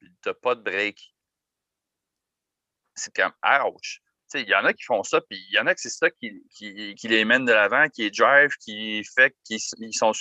puis 0.00 0.10
tu 0.20 0.28
n'as 0.28 0.34
pas 0.34 0.56
de 0.56 0.62
break. 0.62 1.14
C'est 2.96 3.14
comme, 3.14 3.32
ouch 3.44 4.02
il 4.34 4.48
y 4.48 4.54
en 4.54 4.64
a 4.64 4.72
qui 4.72 4.84
font 4.84 5.02
ça, 5.02 5.20
puis 5.20 5.38
il 5.48 5.54
y 5.54 5.58
en 5.58 5.66
a 5.66 5.74
que 5.74 5.80
c'est 5.80 5.90
ça 5.90 6.08
qui, 6.10 6.42
les 7.04 7.24
mène 7.24 7.44
de 7.44 7.52
l'avant, 7.52 7.88
qui 7.88 8.04
est 8.04 8.10
drive, 8.10 8.50
qui 8.60 9.02
fait 9.16 9.34
qu'ils 9.44 9.60
sont, 9.92 10.12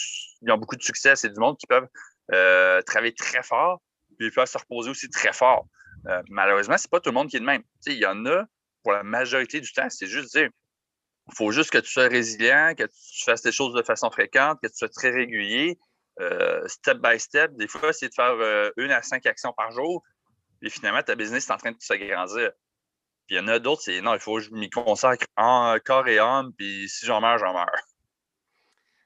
ont 0.47 0.57
beaucoup 0.57 0.75
de 0.75 0.83
succès. 0.83 1.15
C'est 1.15 1.29
du 1.29 1.39
monde 1.39 1.57
qui 1.57 1.67
peuvent 1.67 1.87
euh, 2.33 2.81
travailler 2.83 3.13
très 3.13 3.43
fort, 3.43 3.81
puis 4.17 4.27
ils 4.27 4.31
peuvent 4.31 4.47
se 4.47 4.57
reposer 4.57 4.89
aussi 4.89 5.09
très 5.09 5.33
fort. 5.33 5.65
Euh, 6.07 6.21
malheureusement, 6.29 6.77
c'est 6.77 6.89
pas 6.89 6.99
tout 6.99 7.09
le 7.09 7.15
monde 7.15 7.29
qui 7.29 7.37
est 7.37 7.39
le 7.39 7.45
même. 7.45 7.63
Il 7.85 7.93
y 7.93 8.05
en 8.05 8.25
a, 8.25 8.45
pour 8.83 8.93
la 8.93 9.03
majorité 9.03 9.59
du 9.59 9.71
temps, 9.71 9.89
c'est 9.89 10.07
juste 10.07 10.35
dire 10.35 10.49
il 11.27 11.35
faut 11.35 11.51
juste 11.51 11.69
que 11.69 11.77
tu 11.77 11.89
sois 11.89 12.07
résilient, 12.07 12.73
que 12.75 12.83
tu 12.83 13.23
fasses 13.23 13.43
des 13.43 13.51
choses 13.51 13.73
de 13.73 13.83
façon 13.83 14.09
fréquente, 14.09 14.59
que 14.61 14.67
tu 14.67 14.75
sois 14.75 14.89
très 14.89 15.11
régulier, 15.11 15.77
euh, 16.19 16.67
step 16.67 16.97
by 16.97 17.19
step. 17.19 17.51
Des 17.55 17.67
fois, 17.67 17.93
c'est 17.93 18.09
de 18.09 18.13
faire 18.13 18.71
une 18.77 18.91
à 18.91 19.01
cinq 19.01 19.25
actions 19.25 19.53
par 19.53 19.71
jour. 19.71 20.03
Et 20.61 20.69
finalement, 20.69 21.01
ta 21.01 21.15
business 21.15 21.47
est 21.47 21.53
en 21.53 21.57
train 21.57 21.71
de 21.71 21.77
s'agrandir. 21.79 22.51
Il 23.31 23.37
y 23.37 23.39
en 23.39 23.47
a 23.47 23.59
d'autres, 23.59 23.83
c'est 23.83 24.01
non, 24.01 24.13
il 24.13 24.19
faut 24.19 24.35
que 24.35 24.41
je 24.41 24.51
m'y 24.51 24.69
consacre 24.69 25.25
en 25.37 25.77
corps 25.85 26.05
et 26.09 26.19
âme, 26.19 26.51
puis 26.57 26.89
si 26.89 27.05
j'en 27.05 27.21
meurs, 27.21 27.37
j'en 27.37 27.53
meurs. 27.53 27.87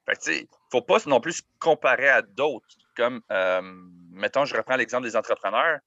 Fait 0.07 0.15
que, 0.15 0.47
faut 0.71 0.81
pas 0.81 0.97
non 1.05 1.21
plus 1.21 1.33
se 1.33 1.41
comparer 1.59 2.09
à 2.09 2.23
d'autres. 2.23 2.65
Comme, 2.95 3.21
euh, 3.31 3.61
mettons, 4.09 4.43
je 4.45 4.57
reprends 4.57 4.77
l'exemple 4.77 5.03
des 5.03 5.15
entrepreneurs. 5.15 5.79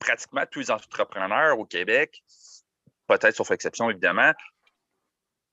Pratiquement 0.00 0.46
tous 0.50 0.58
les 0.58 0.70
entrepreneurs 0.72 1.56
au 1.60 1.64
Québec, 1.64 2.24
peut-être 3.06 3.36
sauf 3.36 3.52
exception, 3.52 3.88
évidemment, 3.88 4.32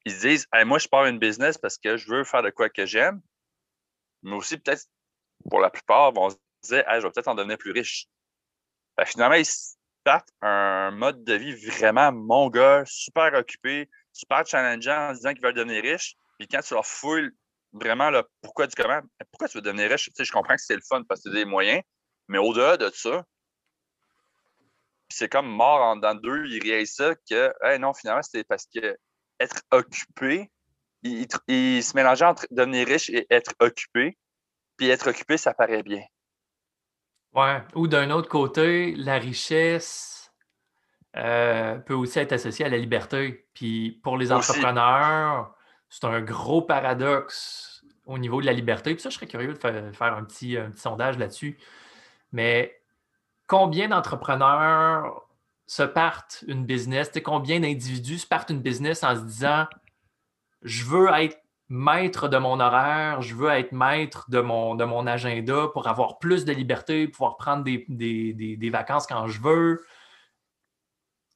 ils 0.06 0.14
se 0.14 0.22
disent 0.22 0.48
Moi, 0.66 0.80
je 0.80 0.88
pars 0.88 1.06
une 1.06 1.20
business 1.20 1.60
parce 1.60 1.78
que 1.78 1.98
je 1.98 2.10
veux 2.10 2.24
faire 2.24 2.42
de 2.42 2.50
quoi 2.50 2.68
que 2.68 2.88
j'aime. 2.88 3.22
Mais 4.24 4.36
aussi, 4.36 4.58
peut-être, 4.58 4.88
pour 5.52 5.60
la 5.60 5.70
plupart, 5.70 6.14
vont 6.14 6.32
se 6.32 6.36
dire 6.64 6.84
Je 6.90 7.06
vais 7.06 7.12
peut-être 7.12 7.28
en 7.28 7.36
devenir 7.36 7.60
plus 7.60 7.72
riche. 7.72 8.08
finalement, 9.06 9.36
ils 9.36 9.46
un 10.42 10.92
mode 10.92 11.24
de 11.24 11.34
vie 11.34 11.56
vraiment 11.56 12.12
mon 12.12 12.50
gars, 12.50 12.84
super 12.86 13.34
occupé, 13.34 13.90
super 14.14 14.46
challengeant 14.46 15.10
en 15.10 15.14
disant 15.14 15.34
qu'ils 15.34 15.44
veulent 15.44 15.54
devenir 15.54 15.84
riches. 15.84 16.16
Puis 16.38 16.48
quand 16.48 16.62
tu 16.62 16.74
leur 16.74 16.86
fouilles 16.86 17.30
vraiment 17.74 18.10
le 18.10 18.24
pourquoi 18.42 18.68
du 18.68 18.76
comment, 18.76 19.02
pourquoi 19.32 19.48
tu 19.48 19.58
veux 19.58 19.62
devenir 19.62 19.90
riche, 19.90 20.06
tu 20.06 20.12
sais, 20.16 20.26
je 20.26 20.32
comprends 20.32 20.56
que 20.56 20.62
c'est 20.62 20.76
le 20.76 20.82
fun 20.88 21.04
parce 21.08 21.22
que 21.22 21.30
tu 21.30 21.36
des 21.36 21.46
moyens, 21.46 21.82
mais 22.28 22.38
au-delà 22.38 22.78
de 22.78 22.90
ça, 22.94 23.24
c'est 25.10 25.30
comme 25.30 25.48
mort 25.48 25.82
en 25.82 25.96
dedans 25.96 26.16
deux, 26.16 26.46
ils 26.48 26.62
réalisent 26.62 26.96
ça 26.96 27.16
que 27.30 27.78
non, 27.78 27.94
finalement, 27.94 28.24
c'est 28.24 28.44
parce 28.44 28.66
que 28.66 28.98
être 29.40 29.62
occupé, 29.72 30.50
il, 31.04 31.84
se 31.84 31.96
mélangeait 31.96 32.26
entre 32.26 32.48
devenir 32.52 32.88
riche 32.88 33.10
et 33.10 33.26
être 33.30 33.54
occupé. 33.60 34.18
Puis 34.78 34.90
être 34.90 35.10
occupé, 35.10 35.38
ça 35.38 35.54
paraît 35.54 35.84
bien. 35.84 36.04
Ouais. 37.36 37.62
Ou 37.76 37.88
d'un 37.88 38.12
autre 38.12 38.30
côté, 38.30 38.96
la 38.96 39.18
richesse 39.18 40.34
euh, 41.18 41.78
peut 41.80 41.94
aussi 41.94 42.20
être 42.20 42.32
associée 42.32 42.66
à 42.66 42.70
la 42.70 42.78
liberté. 42.78 43.46
Puis 43.54 44.00
pour 44.04 44.18
les 44.18 44.32
entrepreneurs, 44.32 45.54
c'est 45.90 46.06
un 46.06 46.22
gros 46.22 46.62
paradoxe 46.62 47.84
au 48.06 48.18
niveau 48.18 48.40
de 48.40 48.46
la 48.46 48.54
liberté. 48.54 48.94
Puis 48.94 49.02
ça, 49.02 49.10
je 49.10 49.16
serais 49.16 49.28
curieux 49.28 49.54
de 49.54 49.58
faire, 49.58 50.14
un, 50.14 50.24
petit, 50.24 50.58
sondage 50.76 51.18
là-dessus. 51.18 51.58
Mais 52.32 52.82
combien 53.48 53.90
d'entrepreneurs 53.90 55.28
se 55.68 55.84
partent 55.84 56.44
une 56.48 56.66
business? 56.66 57.12
Combien 57.24 57.60
d'individus 57.60 58.20
se 58.20 58.28
partent 58.28 58.50
une 58.50 58.62
business 58.62 59.04
en 59.04 59.16
se 59.16 59.22
disant 59.22 59.66
je 60.62 60.84
veux 60.84 61.10
être 61.14 61.38
maître 61.70 62.28
de 62.28 62.38
mon 62.38 62.60
horaire, 62.60 63.22
je 63.22 63.36
veux 63.36 63.50
être 63.50 63.72
maître 63.72 64.30
de 64.30 64.40
mon, 64.40 64.76
de 64.76 64.84
mon 64.84 65.08
agenda 65.08 65.68
pour 65.74 65.88
avoir 65.88 66.20
plus 66.20 66.46
de 66.46 66.54
liberté, 66.54 67.08
pouvoir 67.08 67.38
prendre 67.38 67.64
des, 67.64 68.70
vacances 68.72 69.08
quand 69.08 69.28
je 69.28 69.42
veux. 69.42 69.84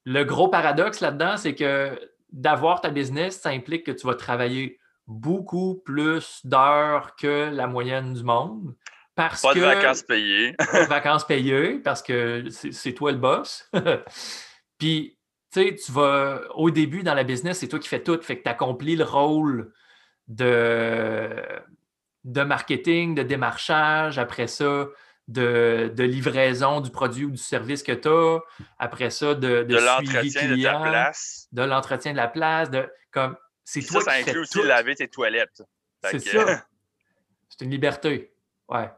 Le 0.05 0.23
gros 0.23 0.47
paradoxe 0.47 0.99
là-dedans, 0.99 1.37
c'est 1.37 1.55
que 1.55 1.99
d'avoir 2.31 2.81
ta 2.81 2.89
business, 2.89 3.41
ça 3.41 3.49
implique 3.49 3.85
que 3.85 3.91
tu 3.91 4.05
vas 4.05 4.15
travailler 4.15 4.79
beaucoup 5.07 5.81
plus 5.83 6.45
d'heures 6.45 7.15
que 7.15 7.49
la 7.51 7.67
moyenne 7.67 8.13
du 8.13 8.23
monde. 8.23 8.75
Parce 9.15 9.41
pas 9.41 9.53
de 9.53 9.59
vacances 9.59 10.03
payées. 10.03 10.53
pas 10.71 10.83
de 10.83 10.89
vacances 10.89 11.25
payées 11.25 11.79
parce 11.79 12.01
que 12.01 12.45
c'est 12.49 12.93
toi 12.93 13.11
le 13.11 13.17
boss. 13.17 13.69
Puis, 14.77 15.17
tu 15.51 15.61
sais, 15.61 15.75
tu 15.75 15.91
vas, 15.91 16.41
au 16.55 16.69
début 16.69 17.03
dans 17.03 17.15
la 17.15 17.23
business, 17.23 17.59
c'est 17.59 17.67
toi 17.67 17.79
qui 17.79 17.89
fais 17.89 18.01
tout. 18.01 18.21
Fait 18.21 18.37
que 18.37 18.43
tu 18.43 18.49
accomplis 18.49 18.95
le 18.95 19.03
rôle 19.03 19.73
de, 20.29 21.29
de 22.23 22.41
marketing, 22.43 23.15
de 23.15 23.23
démarchage, 23.23 24.17
après 24.17 24.47
ça, 24.47 24.87
de, 25.27 25.91
livraison 25.97 26.81
du 26.81 26.91
produit 26.91 27.25
ou 27.25 27.31
du 27.31 27.37
service 27.37 27.83
que 27.83 27.91
tu 27.91 28.07
as, 28.07 28.39
après 28.77 29.09
ça, 29.09 29.35
de, 29.35 29.63
de, 29.63 29.75
l'entretien 29.75 30.55
de 30.55 30.63
ta 30.63 30.79
place. 30.79 31.47
De 31.51 31.63
l'entretien 31.63 32.11
de 32.11 32.17
la 32.17 32.27
place, 32.27 32.69
de 32.69 32.89
comme 33.11 33.35
c'est 33.63 33.81
toi 33.81 34.01
ça, 34.01 34.11
ça 34.11 34.17
inclut 34.17 34.39
aussi 34.39 34.63
laver 34.63 34.95
tes 34.95 35.07
toilettes. 35.07 35.63
C'est 36.03 36.19
ça. 36.19 36.65
C'est 37.49 37.65
une 37.65 37.71
liberté. 37.71 38.31
Ouais. 38.69 38.89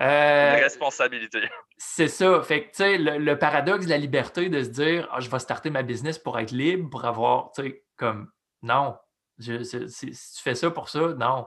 Euh, 0.00 0.56
une 0.56 0.62
responsabilité. 0.62 1.48
C'est 1.76 2.08
ça. 2.08 2.42
Fait 2.42 2.64
que, 2.64 2.68
tu 2.70 2.76
sais, 2.76 2.98
le, 2.98 3.38
paradoxe 3.38 3.84
de 3.84 3.90
la 3.90 3.98
liberté 3.98 4.48
de 4.48 4.62
se 4.62 4.70
dire, 4.70 5.08
ah, 5.12 5.20
je 5.20 5.30
vais 5.30 5.38
starter 5.38 5.70
ma 5.70 5.82
business 5.82 6.18
pour 6.18 6.38
être 6.38 6.50
libre, 6.50 6.90
pour 6.90 7.04
avoir, 7.04 7.52
tu 7.52 7.62
sais, 7.62 7.84
comme, 7.96 8.30
non, 8.62 8.96
si 9.42 10.06
tu 10.06 10.42
fais 10.42 10.54
ça 10.54 10.70
pour 10.70 10.88
ça, 10.88 11.14
non. 11.14 11.46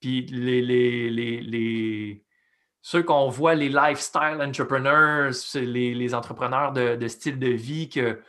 Puis 0.00 0.26
les, 0.26 0.62
les, 0.62 1.10
les, 1.10 1.40
les 1.40 2.26
ceux 2.82 3.02
qu'on 3.02 3.28
voit, 3.28 3.56
les 3.56 3.68
lifestyle 3.68 4.40
entrepreneurs, 4.40 5.32
les, 5.54 5.94
les 5.94 6.14
entrepreneurs 6.14 6.72
de, 6.72 6.94
de, 6.94 7.08
style 7.08 7.38
de 7.38 7.48
vie 7.48 7.88
que 7.88 8.22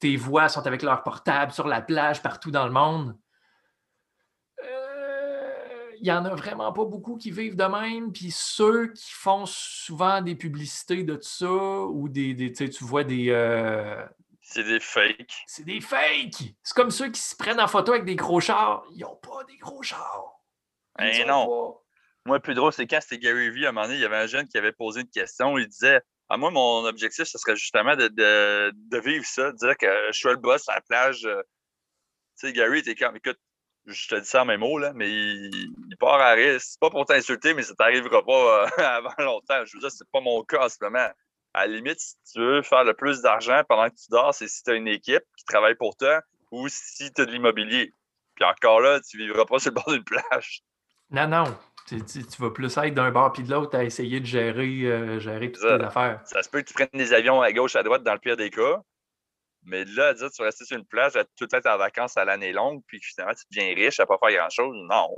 tes 0.00 0.16
voix 0.16 0.48
sont 0.48 0.66
avec 0.66 0.82
leur 0.82 1.04
portable 1.04 1.52
sur 1.52 1.68
la 1.68 1.80
plage 1.80 2.20
partout 2.20 2.50
dans 2.50 2.66
le 2.66 2.72
monde. 2.72 3.16
Euh, 4.64 5.90
il 5.98 6.02
n'y 6.02 6.10
en 6.10 6.24
a 6.24 6.34
vraiment 6.34 6.72
pas 6.72 6.84
beaucoup 6.84 7.16
qui 7.16 7.30
vivent 7.30 7.54
de 7.54 7.64
même. 7.64 8.12
Puis 8.12 8.32
ceux 8.32 8.88
qui 8.88 9.12
font 9.12 9.46
souvent 9.46 10.20
des 10.20 10.34
publicités 10.34 11.04
de 11.04 11.16
ça 11.20 11.46
ou 11.46 12.08
des, 12.08 12.52
tu 12.52 12.84
vois 12.84 13.04
des. 13.04 13.26
Euh, 13.28 14.04
c'est 14.52 14.64
des 14.64 14.80
fakes. 14.80 15.44
C'est 15.46 15.64
des 15.64 15.80
fakes. 15.80 16.54
C'est 16.62 16.74
comme 16.74 16.90
ceux 16.90 17.10
qui 17.10 17.20
se 17.20 17.34
prennent 17.36 17.60
en 17.60 17.68
photo 17.68 17.92
avec 17.92 18.04
des 18.04 18.16
gros 18.16 18.40
chars. 18.40 18.84
Ils 18.92 19.00
n'ont 19.00 19.16
pas 19.16 19.44
des 19.44 19.56
gros 19.56 19.82
chars. 19.82 20.40
Ben 20.98 21.26
non. 21.26 21.78
Moi, 22.24 22.36
le 22.36 22.42
plus 22.42 22.54
drôle, 22.54 22.72
c'est 22.72 22.86
quand 22.86 23.00
c'était 23.00 23.18
Gary 23.18 23.50
Vee, 23.50 23.66
à 23.66 23.70
un 23.70 23.72
moment 23.72 23.86
donné, 23.86 23.98
il 23.98 24.02
y 24.02 24.04
avait 24.04 24.16
un 24.16 24.26
jeune 24.26 24.46
qui 24.46 24.56
avait 24.58 24.72
posé 24.72 25.00
une 25.00 25.10
question. 25.10 25.58
Il 25.58 25.66
disait 25.66 25.96
à 25.96 26.34
ah, 26.34 26.36
moi, 26.36 26.50
mon 26.50 26.84
objectif, 26.84 27.24
ce 27.24 27.36
serait 27.36 27.56
justement 27.56 27.96
de, 27.96 28.08
de, 28.08 28.98
vivre 29.00 29.24
ça, 29.26 29.52
de 29.52 29.56
dire 29.56 29.76
que 29.76 29.86
je 30.08 30.18
suis 30.18 30.28
le 30.28 30.36
boss 30.36 30.68
à 30.68 30.76
la 30.76 30.80
plage. 30.80 31.26
Euh, 31.26 31.42
tu 32.38 32.46
sais, 32.46 32.52
Gary 32.52 32.78
était 32.78 32.94
comme, 32.94 33.16
écoute, 33.16 33.38
je 33.86 34.08
te 34.08 34.14
dis 34.14 34.26
ça 34.26 34.42
en 34.42 34.44
mes 34.46 34.56
mots, 34.56 34.78
là, 34.78 34.92
mais 34.94 35.10
il, 35.10 35.96
part 35.98 36.20
à 36.20 36.32
risque. 36.32 36.68
C'est 36.70 36.80
pas 36.80 36.90
pour 36.90 37.04
t'insulter, 37.04 37.54
mais 37.54 37.62
ça 37.62 37.74
t'arrivera 37.74 38.24
pas 38.24 38.64
euh, 38.64 38.66
avant 38.78 39.14
longtemps. 39.18 39.64
Je 39.64 39.76
veux 39.76 39.80
dire, 39.80 39.90
c'est 39.90 40.08
pas 40.10 40.20
mon 40.20 40.42
cas 40.44 40.64
en 40.64 40.68
ce 40.68 40.76
moment. 40.80 41.08
À 41.54 41.66
la 41.66 41.74
limite, 41.74 42.00
si 42.00 42.16
tu 42.32 42.40
veux 42.40 42.62
faire 42.62 42.84
le 42.84 42.94
plus 42.94 43.20
d'argent 43.20 43.62
pendant 43.68 43.88
que 43.88 43.94
tu 43.94 44.10
dors, 44.10 44.34
c'est 44.34 44.48
si 44.48 44.62
tu 44.62 44.70
as 44.70 44.74
une 44.74 44.88
équipe 44.88 45.24
qui 45.36 45.44
travaille 45.44 45.74
pour 45.74 45.96
toi 45.96 46.20
ou 46.50 46.68
si 46.68 47.12
tu 47.12 47.20
as 47.20 47.26
de 47.26 47.30
l'immobilier. 47.30 47.92
Puis 48.34 48.44
encore 48.44 48.80
là, 48.80 49.00
tu 49.00 49.18
vivras 49.18 49.44
pas 49.44 49.58
sur 49.58 49.70
le 49.70 49.74
bord 49.74 49.90
d'une 49.90 50.04
plage. 50.04 50.62
Non, 51.10 51.28
non. 51.28 51.44
Tu, 51.86 51.98
vas 52.38 52.50
plus 52.50 52.74
être 52.78 52.94
d'un 52.94 53.10
bord 53.10 53.32
puis 53.32 53.42
de 53.42 53.50
l'autre 53.50 53.76
à 53.76 53.84
essayer 53.84 54.20
de 54.20 54.24
gérer, 54.24 54.84
euh, 54.84 55.18
gérer 55.18 55.52
toutes 55.52 55.62
tes 55.62 55.84
affaires. 55.84 56.20
Ça 56.24 56.42
se 56.42 56.48
peut 56.48 56.62
que 56.62 56.68
tu 56.68 56.74
prennes 56.74 56.88
des 56.94 57.12
avions 57.12 57.42
à 57.42 57.52
gauche, 57.52 57.76
à 57.76 57.82
droite 57.82 58.02
dans 58.02 58.14
le 58.14 58.18
pire 58.18 58.36
des 58.36 58.50
cas. 58.50 58.80
Mais 59.64 59.84
là, 59.84 60.14
dire 60.14 60.30
tu 60.30 60.42
vas 60.42 60.46
rester 60.46 60.64
sur 60.64 60.78
une 60.78 60.86
plage, 60.86 61.16
à 61.16 61.24
tout 61.24 61.48
être 61.52 61.66
en 61.66 61.76
vacances 61.76 62.16
à 62.16 62.24
l'année 62.24 62.52
longue, 62.52 62.82
puis 62.86 63.00
finalement, 63.00 63.34
tu 63.34 63.44
deviens 63.50 63.74
riche 63.74 64.00
à 64.00 64.04
ne 64.04 64.08
pas 64.08 64.18
faire 64.18 64.38
grand-chose. 64.38 64.74
Non. 64.88 65.14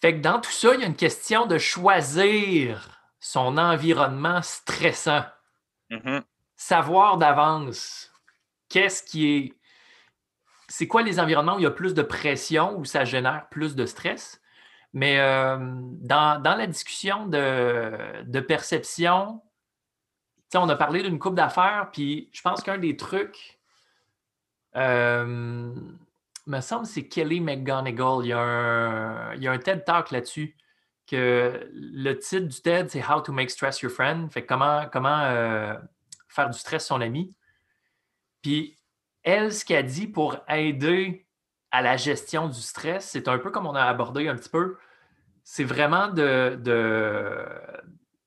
Fait 0.00 0.14
que 0.14 0.20
dans 0.20 0.40
tout 0.40 0.50
ça, 0.50 0.74
il 0.74 0.80
y 0.80 0.84
a 0.84 0.86
une 0.86 0.96
question 0.96 1.46
de 1.46 1.56
choisir 1.58 2.93
son 3.24 3.56
environnement 3.56 4.42
stressant. 4.42 5.24
Mm-hmm. 5.90 6.22
Savoir 6.56 7.16
d'avance 7.16 8.12
qu'est-ce 8.68 9.02
qui 9.02 9.32
est. 9.32 9.54
C'est 10.68 10.86
quoi 10.86 11.02
les 11.02 11.18
environnements 11.18 11.56
où 11.56 11.58
il 11.58 11.62
y 11.62 11.66
a 11.66 11.70
plus 11.70 11.94
de 11.94 12.02
pression, 12.02 12.78
où 12.78 12.84
ça 12.84 13.06
génère 13.06 13.48
plus 13.48 13.76
de 13.76 13.86
stress? 13.86 14.42
Mais 14.92 15.18
euh, 15.20 15.56
dans, 15.58 16.42
la 16.44 16.66
discussion 16.66 17.26
de, 17.26 18.22
de 18.24 18.40
perception, 18.40 19.40
on 20.54 20.68
a 20.68 20.76
parlé 20.76 21.02
d'une 21.02 21.18
coupe 21.18 21.34
d'affaires, 21.34 21.88
puis 21.92 22.28
je 22.32 22.42
pense 22.42 22.62
qu'un 22.62 22.78
des 22.78 22.96
trucs, 22.96 23.58
euh, 24.76 25.74
me 26.46 26.60
semble, 26.60 26.86
c'est 26.86 27.08
Kelly 27.08 27.40
McGonigal. 27.40 28.18
Il 28.22 28.28
y, 28.28 28.32
a 28.32 28.38
un, 28.38 29.34
il 29.34 29.42
y 29.42 29.48
a 29.48 29.52
un 29.52 29.58
TED 29.58 29.84
Talk 29.84 30.10
là-dessus 30.10 30.56
que 31.06 31.70
le 31.72 32.14
titre 32.14 32.46
du 32.46 32.60
TED, 32.60 32.90
c'est 32.90 33.04
How 33.04 33.20
to 33.20 33.32
Make 33.32 33.50
Stress 33.50 33.80
Your 33.80 33.92
Friend. 33.92 34.30
Fait 34.32 34.44
comment, 34.44 34.86
comment 34.92 35.20
euh, 35.22 35.74
faire 36.28 36.50
du 36.50 36.58
stress 36.58 36.86
son 36.86 37.00
ami. 37.00 37.36
Puis 38.42 38.78
elle, 39.22 39.52
ce 39.52 39.64
qu'elle 39.64 39.86
dit 39.86 40.06
pour 40.06 40.38
aider 40.48 41.26
à 41.70 41.82
la 41.82 41.96
gestion 41.96 42.48
du 42.48 42.60
stress, 42.60 43.08
c'est 43.10 43.28
un 43.28 43.38
peu 43.38 43.50
comme 43.50 43.66
on 43.66 43.74
a 43.74 43.82
abordé 43.82 44.28
un 44.28 44.36
petit 44.36 44.48
peu. 44.48 44.76
C'est 45.42 45.64
vraiment 45.64 46.08
de, 46.08 46.58
de, 46.62 47.44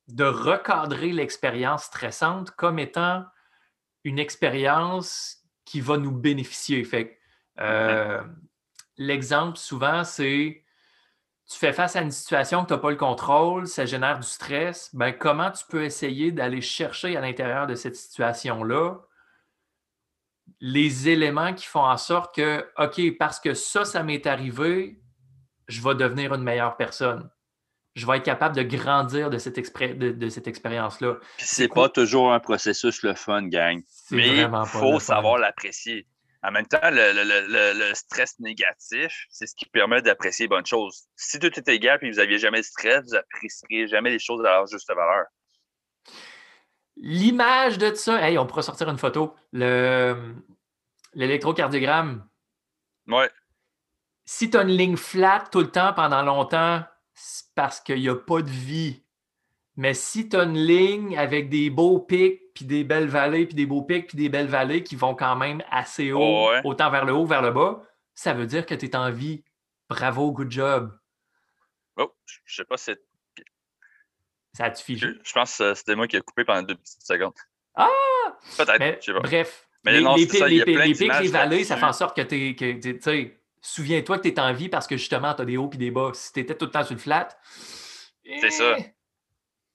de 0.10 0.24
recadrer 0.24 1.12
l'expérience 1.12 1.86
stressante 1.86 2.52
comme 2.52 2.80
étant 2.80 3.26
une 4.04 4.20
expérience 4.20 5.44
qui 5.66 5.82
va 5.82 5.98
nous 5.98 6.12
bénéficier. 6.12 6.84
Fait 6.84 7.20
euh, 7.60 8.22
l'exemple 8.98 9.58
souvent, 9.58 10.04
c'est 10.04 10.64
tu 11.50 11.58
fais 11.58 11.74
face 11.74 11.96
à 11.96 12.02
une 12.02 12.12
situation 12.12 12.64
que 12.64 12.68
tu 12.68 12.74
n'as 12.74 12.80
pas 12.80 12.90
le 12.90 12.98
contrôle, 12.98 13.68
ça 13.68 13.86
génère 13.86 14.20
du 14.20 14.28
stress. 14.28 14.94
Ben, 14.94 15.12
comment 15.12 15.52
tu 15.52 15.64
peux 15.70 15.84
essayer 15.84 16.32
d'aller 16.32 16.62
chercher 16.62 17.16
à 17.16 17.22
l'intérieur 17.22 17.68
de 17.68 17.76
cette 17.76 17.96
situation-là 17.96 18.96
les 20.60 21.10
éléments 21.10 21.54
qui 21.54 21.66
font 21.66 21.86
en 21.86 21.98
sorte 21.98 22.34
que, 22.36 22.66
OK, 22.78 23.18
parce 23.18 23.40
que 23.40 23.54
ça, 23.54 23.86
ça 23.86 24.02
m'est 24.04 24.26
arrivé, 24.26 25.00
je 25.68 25.82
vais 25.82 25.96
devenir 25.96 26.34
une 26.34 26.44
meilleure 26.44 26.78
personne 26.78 27.30
je 27.98 28.06
vais 28.06 28.18
être 28.18 28.24
capable 28.24 28.56
de 28.56 28.62
grandir 28.62 29.32
de 29.32 29.40
cette, 29.40 29.58
de, 29.98 30.30
cette 30.30 30.48
expérience-là. 30.48 31.16
C'est 31.40 31.68
pas 31.68 31.90
toujours 31.90 32.32
un 32.32 32.40
processus 32.40 33.02
le 33.02 33.16
fun, 33.16 33.48
gang. 33.48 33.82
Mais 34.12 34.44
il 34.44 34.50
faut 34.68 35.00
savoir 35.00 35.40
l'apprécier. 35.40 36.06
En 36.44 36.52
même 36.52 36.68
temps, 36.68 36.80
le, 36.84 37.94
stress 37.94 38.40
négatif, 38.40 39.26
c'est 39.30 39.48
ce 39.48 39.56
qui 39.56 39.66
permet 39.66 40.02
d'apprécier 40.02 40.46
les 40.46 40.50
bonnes 40.50 40.66
choses. 40.66 41.08
Si 41.16 41.40
tout 41.40 41.48
était 41.48 41.76
égal 41.76 42.00
et 42.02 42.12
vous 42.12 42.18
n'aviez 42.18 42.38
jamais 42.38 42.60
de 42.60 42.66
stress, 42.66 43.04
vous 43.06 43.14
n'apprécieriez 43.14 43.88
jamais 43.88 44.12
les 44.12 44.20
choses 44.20 44.42
à 44.46 44.52
leur 44.52 44.68
juste 44.68 44.88
valeur. 44.88 45.26
L'image 46.98 47.78
de 47.78 47.94
ça, 47.94 48.22
hey, 48.28 48.38
on 48.38 48.46
pourra 48.46 48.62
sortir 48.62 48.90
une 48.90 48.98
photo. 48.98 49.36
L'électrocardiogramme. 51.14 52.28
Ouais. 53.08 53.32
Si 54.26 54.50
tu 54.50 54.58
as 54.58 54.64
une 54.64 54.70
ligne 54.70 54.98
flat 54.98 55.46
tout 55.52 55.62
le 55.62 55.72
temps 55.72 55.94
pendant 55.94 56.22
longtemps, 56.22 56.84
c'est 57.14 57.46
parce 57.56 57.80
qu'il 57.80 58.00
n'y 58.00 58.10
a 58.10 58.16
pas 58.16 58.42
de 58.42 58.50
vie. 58.50 59.04
Mais 59.78 59.94
si 59.94 60.28
tu 60.28 60.36
as 60.36 60.44
une 60.44 60.58
ligne 60.58 61.18
avec 61.18 61.50
des 61.50 61.70
beaux 61.70 62.00
pics, 62.00 62.54
puis 62.56 62.66
des 62.66 62.84
belles 62.84 63.08
vallées, 63.08 63.46
puis 63.46 63.56
des 63.56 63.68
beaux 63.68 63.84
pics, 63.84 64.08
puis 64.08 64.18
des 64.18 64.28
belles 64.28 64.48
vallées 64.48 64.84
qui 64.84 64.96
vont 64.96 65.14
quand 65.14 65.36
même 65.36 65.64
assez 65.70 66.12
haut, 66.12 66.50
autant 66.64 66.90
vers 66.90 67.06
le 67.06 67.14
haut, 67.14 67.26
vers 67.26 67.44
le 67.44 67.52
bas, 67.52 67.84
ça 68.16 68.34
veut 68.34 68.48
dire 68.48 68.66
que 68.66 68.74
tu 68.74 68.88
es 68.88 68.96
en 68.96 69.12
vie. 69.12 69.44
Bravo, 69.88 70.32
good 70.32 70.52
job. 70.52 70.98
Oh, 71.96 72.12
je 72.26 72.56
sais 72.56 72.66
pas 72.66 72.78
si 72.78 72.86
c'est. 72.86 73.02
Ça 74.54 74.66
a-tu 74.66 74.84
figé? 74.84 75.08
Je, 75.24 75.34
pense 75.34 75.60
que 75.60 75.76
c'était 75.76 75.96
moi 75.96 76.08
qui 76.08 76.18
ai 76.18 76.22
coupé 76.22 76.44
pendant 76.44 76.64
deux 76.64 76.76
petites 76.76 77.06
secondes. 77.06 77.36
Ah! 77.76 77.88
Peut-être. 78.58 79.12
Bref. 79.22 79.68
les, 79.86 80.26
pics, 80.26 80.40
les, 80.44 81.28
vallées, 81.28 81.64
ça 81.64 81.78
fait 81.78 81.86
en 81.86 81.94
sorte 81.94 82.16
que 82.16 82.24
tu 82.24 82.56
es 82.60 83.38
souviens-toi 83.62 84.18
que 84.18 84.24
tu 84.24 84.30
es 84.30 84.40
en 84.40 84.54
vie 84.54 84.70
parce 84.70 84.88
que 84.88 84.98
justement, 84.98 85.36
tu 85.36 85.44
as 85.44 85.46
des 85.46 85.58
hauts 85.58 85.70
et 85.72 85.78
des 85.78 85.92
bas. 85.92 86.12
Si 86.14 86.34
tu 86.34 86.40
étais 86.40 86.56
tout 86.56 86.66
le 86.66 86.72
temps 86.72 86.84
sur 86.84 86.96
le 86.96 87.00
flat. 87.00 87.30
C'est 88.24 88.50
ça. 88.50 88.78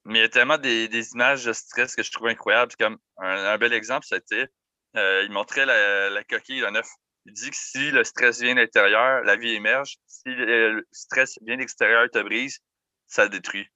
Mais 0.04 0.18
il 0.18 0.22
y 0.22 0.24
a 0.24 0.28
tellement 0.28 0.58
des, 0.58 1.10
images 1.12 1.44
de 1.44 1.52
stress 1.52 1.94
que 1.94 2.02
je 2.02 2.10
trouve 2.10 2.28
incroyables. 2.28 2.74
Comme 2.78 2.98
un, 3.18 3.56
bel 3.58 3.72
exemple, 3.72 4.06
c'était 4.06 4.48
euh, 4.96 5.22
il 5.24 5.30
montrait 5.30 5.66
la, 5.66 6.24
coquille 6.24 6.60
d'un 6.60 6.74
œuf. 6.74 6.88
Il 7.24 7.32
dit 7.32 7.50
que 7.50 7.56
si 7.56 7.90
le 7.92 8.02
stress 8.02 8.40
vient 8.40 8.54
de 8.54 8.60
l'intérieur, 8.60 9.22
la 9.22 9.36
vie 9.36 9.52
émerge. 9.54 9.96
Si 10.06 10.28
le 10.28 10.84
stress 10.90 11.38
vient 11.42 11.54
de 11.54 11.60
l'extérieur, 11.60 12.08
te 12.10 12.18
brise, 12.18 12.58
ça 13.06 13.24
le 13.24 13.30
détruit. 13.30 13.68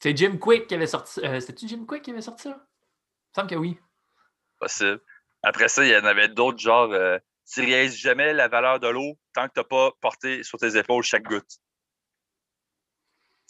C'est 0.00 0.16
Jim 0.16 0.38
Quick 0.38 0.66
qui 0.66 0.74
avait 0.74 0.86
sorti. 0.86 1.20
Euh, 1.20 1.40
C'était-tu 1.40 1.68
Jim 1.68 1.84
Quick 1.86 2.02
qui 2.02 2.10
avait 2.10 2.22
sorti 2.22 2.44
ça? 2.44 2.50
Il 2.50 2.54
me 2.54 3.34
semble 3.34 3.50
que 3.50 3.54
oui. 3.56 3.78
Possible. 4.58 5.00
Après 5.42 5.68
ça, 5.68 5.84
il 5.84 5.90
y 5.90 5.96
en 5.96 6.04
avait 6.04 6.28
d'autres, 6.28 6.58
genre 6.58 6.90
euh, 6.92 7.18
tu 7.52 7.60
ne 7.60 7.66
réalises 7.66 7.96
jamais 7.96 8.32
la 8.32 8.48
valeur 8.48 8.80
de 8.80 8.88
l'eau 8.88 9.18
tant 9.34 9.46
que 9.48 9.54
tu 9.54 9.60
n'as 9.60 9.64
pas 9.64 9.92
porté 10.00 10.42
sur 10.42 10.58
tes 10.58 10.76
épaules 10.76 11.02
chaque 11.02 11.24
goutte. 11.24 11.58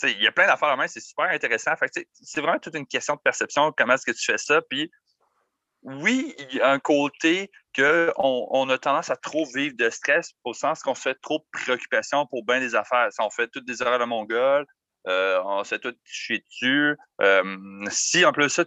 Il 0.03 0.23
y 0.23 0.27
a 0.27 0.33
plein 0.33 0.47
d'affaires 0.47 0.77
en 0.77 0.89
c'est 0.89 1.01
super 1.01 1.27
intéressant. 1.27 1.73
C'est 2.13 2.41
vraiment 2.41 2.59
toute 2.59 2.75
une 2.75 2.87
question 2.87 3.15
de 3.15 3.21
perception, 3.21 3.73
comment 3.77 3.95
est-ce 3.95 4.07
que 4.07 4.13
tu 4.13 4.25
fais 4.25 4.39
ça. 4.39 4.61
Puis 4.69 4.91
oui, 5.83 6.35
il 6.39 6.57
y 6.57 6.61
a 6.61 6.71
un 6.71 6.79
côté 6.79 7.51
qu'on 7.77 8.13
on 8.17 8.69
a 8.71 8.79
tendance 8.79 9.11
à 9.11 9.17
trop 9.17 9.45
vivre 9.45 9.77
de 9.77 9.91
stress 9.91 10.33
au 10.45 10.55
sens 10.55 10.83
qu'on 10.83 10.95
se 10.95 11.03
fait 11.03 11.15
trop 11.21 11.39
de 11.39 11.45
préoccupations 11.53 12.27
pour 12.27 12.45
bien 12.45 12.61
des 12.61 12.75
affaires. 12.75 13.09
on 13.19 13.31
fait 13.31 13.49
toutes 13.49 13.67
des 13.67 13.83
erreurs 13.83 13.99
de 13.99 14.05
mongol, 14.05 14.67
euh, 15.07 15.41
on 15.45 15.63
s'est 15.65 15.79
tout 15.79 15.95
chier 16.05 16.41
dessus. 16.41 16.97
Euh, 17.21 17.85
si 17.91 18.25
en 18.25 18.33
plus 18.33 18.49
ça, 18.49 18.65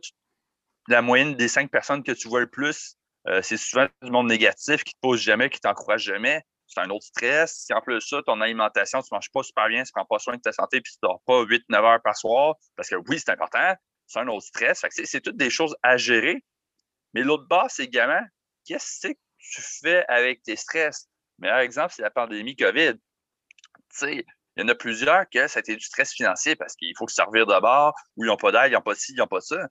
la 0.87 1.01
moyenne 1.01 1.35
des 1.35 1.47
cinq 1.47 1.71
personnes 1.71 2.03
que 2.03 2.11
tu 2.11 2.27
vois 2.27 2.39
le 2.39 2.49
plus 2.49 2.97
euh, 3.27 3.41
c'est 3.41 3.57
souvent 3.57 3.87
du 4.01 4.11
monde 4.11 4.27
négatif 4.27 4.83
qui 4.83 4.93
te 4.93 4.99
pose 5.01 5.21
jamais, 5.21 5.49
qui 5.49 5.59
t'encourage 5.59 6.03
jamais. 6.03 6.43
C'est 6.67 6.81
un 6.81 6.89
autre 6.89 7.05
stress. 7.05 7.63
Si 7.65 7.73
en 7.73 7.81
plus 7.81 7.95
de 7.95 7.99
ça, 7.99 8.21
ton 8.23 8.41
alimentation, 8.41 9.01
tu 9.01 9.07
ne 9.11 9.17
manges 9.17 9.31
pas 9.31 9.43
super 9.43 9.67
bien, 9.69 9.83
tu 9.83 9.91
ne 9.95 10.01
prends 10.01 10.05
pas 10.05 10.19
soin 10.19 10.35
de 10.35 10.41
ta 10.41 10.51
santé, 10.51 10.81
puis 10.81 10.91
tu 10.91 10.99
ne 11.03 11.07
dors 11.07 11.21
pas 11.25 11.43
8-9 11.43 11.83
heures 11.83 12.01
par 12.03 12.15
soir, 12.15 12.55
parce 12.75 12.89
que 12.89 12.95
oui, 13.07 13.19
c'est 13.19 13.31
important, 13.31 13.73
c'est 14.05 14.19
un 14.19 14.27
autre 14.27 14.45
stress. 14.45 14.83
c'est 14.89 15.21
toutes 15.21 15.37
des 15.37 15.49
choses 15.49 15.75
à 15.83 15.97
gérer. 15.97 16.43
Mais 17.13 17.21
l'autre 17.21 17.47
bas, 17.47 17.67
c'est 17.69 17.85
également, 17.85 18.21
qu'est-ce 18.65 19.07
que 19.07 19.13
tu 19.39 19.61
fais 19.61 20.05
avec 20.07 20.43
tes 20.43 20.55
stress? 20.55 21.07
Meilleur 21.39 21.59
exemple, 21.59 21.93
c'est 21.95 22.01
la 22.01 22.11
pandémie 22.11 22.55
COVID. 22.55 22.95
il 24.03 24.23
y 24.57 24.61
en 24.61 24.67
a 24.67 24.75
plusieurs 24.75 25.29
que 25.29 25.47
ça 25.47 25.59
a 25.59 25.61
été 25.61 25.75
du 25.75 25.85
stress 25.85 26.13
financier 26.13 26.55
parce 26.55 26.75
qu'il 26.75 26.93
faut 26.97 27.07
ça 27.07 27.25
revire 27.25 27.45
de 27.45 27.59
bord, 27.59 27.93
ou 28.15 28.25
ils 28.25 28.27
n'ont 28.27 28.37
pas 28.37 28.51
d'aide, 28.51 28.71
ils 28.71 28.75
n'ont 28.75 28.81
pas 28.81 28.95
ci, 28.95 29.13
ils 29.13 29.17
n'ont 29.17 29.27
pas 29.27 29.41
ça. 29.41 29.67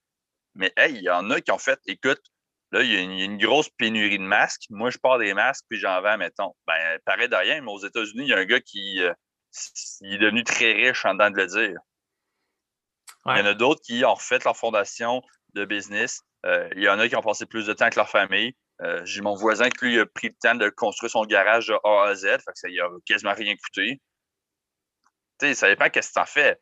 Mais 0.54 0.72
hey, 0.76 0.94
il 0.94 1.02
y 1.02 1.10
en 1.10 1.28
a 1.30 1.40
qui 1.40 1.50
ont 1.50 1.58
fait, 1.58 1.78
écoute, 1.86 2.22
Là, 2.72 2.82
il 2.82 2.92
y, 2.92 2.96
a 2.96 3.00
une, 3.00 3.38
grosse 3.38 3.68
pénurie 3.70 4.18
de 4.18 4.24
masques. 4.24 4.64
Moi, 4.70 4.90
je 4.90 4.98
pars 4.98 5.18
des 5.18 5.34
masques, 5.34 5.64
puis 5.68 5.78
j'en 5.78 6.02
vends, 6.02 6.18
mettons. 6.18 6.52
Ben, 6.66 6.98
paraît 7.04 7.28
de 7.28 7.36
rien, 7.36 7.60
mais 7.60 7.70
aux 7.70 7.84
États-Unis, 7.84 8.24
il 8.24 8.28
y 8.28 8.34
a 8.34 8.38
un 8.38 8.44
gars 8.44 8.60
qui. 8.60 9.00
Euh, 9.02 9.12
il 10.00 10.14
est 10.14 10.18
devenu 10.18 10.44
très 10.44 10.72
riche 10.72 11.04
en 11.04 11.14
dedans 11.14 11.30
de 11.30 11.36
le 11.36 11.46
dire. 11.46 11.78
Il 13.26 13.38
y 13.38 13.40
en 13.40 13.46
a 13.46 13.54
d'autres 13.54 13.80
qui 13.82 14.04
ont 14.04 14.14
refait 14.14 14.38
leur 14.44 14.56
fondation 14.56 15.22
de 15.54 15.64
business. 15.64 16.22
Euh, 16.44 16.68
il 16.76 16.82
y 16.82 16.88
en 16.88 16.98
a 16.98 17.08
qui 17.08 17.16
ont 17.16 17.22
passé 17.22 17.46
plus 17.46 17.66
de 17.66 17.72
temps 17.72 17.84
avec 17.84 17.96
leur 17.96 18.08
famille. 18.08 18.54
Euh, 18.82 19.00
j'ai 19.04 19.22
mon 19.22 19.34
voisin 19.34 19.68
qui 19.70 19.86
lui 19.86 20.00
a 20.00 20.06
pris 20.06 20.28
le 20.28 20.34
temps 20.40 20.54
de 20.54 20.68
construire 20.68 21.10
son 21.10 21.24
garage 21.24 21.68
de 21.68 21.74
A 21.82 22.08
à 22.08 22.14
Z. 22.14 22.24
Fait 22.24 22.52
que 22.52 22.58
ça 22.58 22.68
a 22.68 22.88
quasiment 23.06 23.32
rien 23.32 23.54
coûté. 23.56 24.00
Tu 25.38 25.46
sais, 25.46 25.54
ça 25.54 25.68
dépend 25.68 25.88
qu'est-ce 25.88 26.08
que 26.08 26.14
tu 26.14 26.20
en 26.20 26.26
fais. 26.26 26.56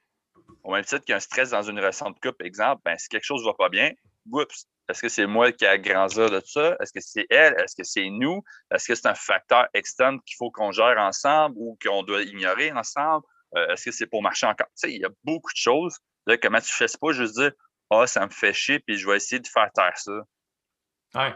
Au 0.63 0.73
même 0.73 0.85
titre 0.85 1.05
qu'un 1.05 1.21
stress 1.21 1.51
dans 1.51 1.63
une 1.63 1.79
relation 1.79 2.11
de 2.11 2.19
couple, 2.19 2.47
exemple, 2.47 2.81
ben, 2.85 2.97
si 2.97 3.09
quelque 3.09 3.25
chose 3.25 3.43
ne 3.43 3.49
va 3.49 3.55
pas 3.55 3.69
bien, 3.69 3.91
oups, 4.31 4.67
est-ce 4.89 5.01
que 5.01 5.09
c'est 5.09 5.27
moi 5.27 5.51
qui 5.53 5.65
ai 5.65 5.79
grandi 5.79 6.17
de 6.17 6.43
ça? 6.45 6.77
Est-ce 6.81 6.93
que 6.93 7.01
c'est 7.01 7.27
elle? 7.31 7.55
Est-ce 7.59 7.75
que 7.75 7.85
c'est 7.85 8.09
nous? 8.11 8.43
Est-ce 8.71 8.89
que 8.89 8.95
c'est 8.95 9.09
un 9.09 9.15
facteur 9.15 9.67
externe 9.73 10.21
qu'il 10.27 10.37
faut 10.37 10.51
qu'on 10.51 10.73
gère 10.73 10.99
ensemble 10.99 11.55
ou 11.59 11.79
qu'on 11.83 12.03
doit 12.03 12.23
ignorer 12.23 12.71
ensemble? 12.73 13.25
Euh, 13.57 13.69
est-ce 13.69 13.87
que 13.87 13.91
c'est 13.93 14.07
pour 14.07 14.23
marcher 14.23 14.47
encore? 14.47 14.67
Tu 14.67 14.89
sais, 14.89 14.93
il 14.93 15.01
y 15.01 15.05
a 15.05 15.11
beaucoup 15.23 15.53
de 15.53 15.59
choses. 15.59 15.97
Là, 16.27 16.37
comment 16.37 16.61
tu 16.61 16.73
fais 16.73 16.87
pas 17.01 17.13
juste 17.13 17.35
dire 17.35 17.53
Ah, 17.91 18.01
oh, 18.01 18.07
ça 18.07 18.27
me 18.27 18.31
fait 18.31 18.53
chier, 18.53 18.79
puis 18.79 18.99
je 18.99 19.09
vais 19.09 19.17
essayer 19.17 19.41
de 19.41 19.47
faire 19.47 19.71
taire 19.73 19.97
ça. 19.97 20.13
Ouais. 21.15 21.35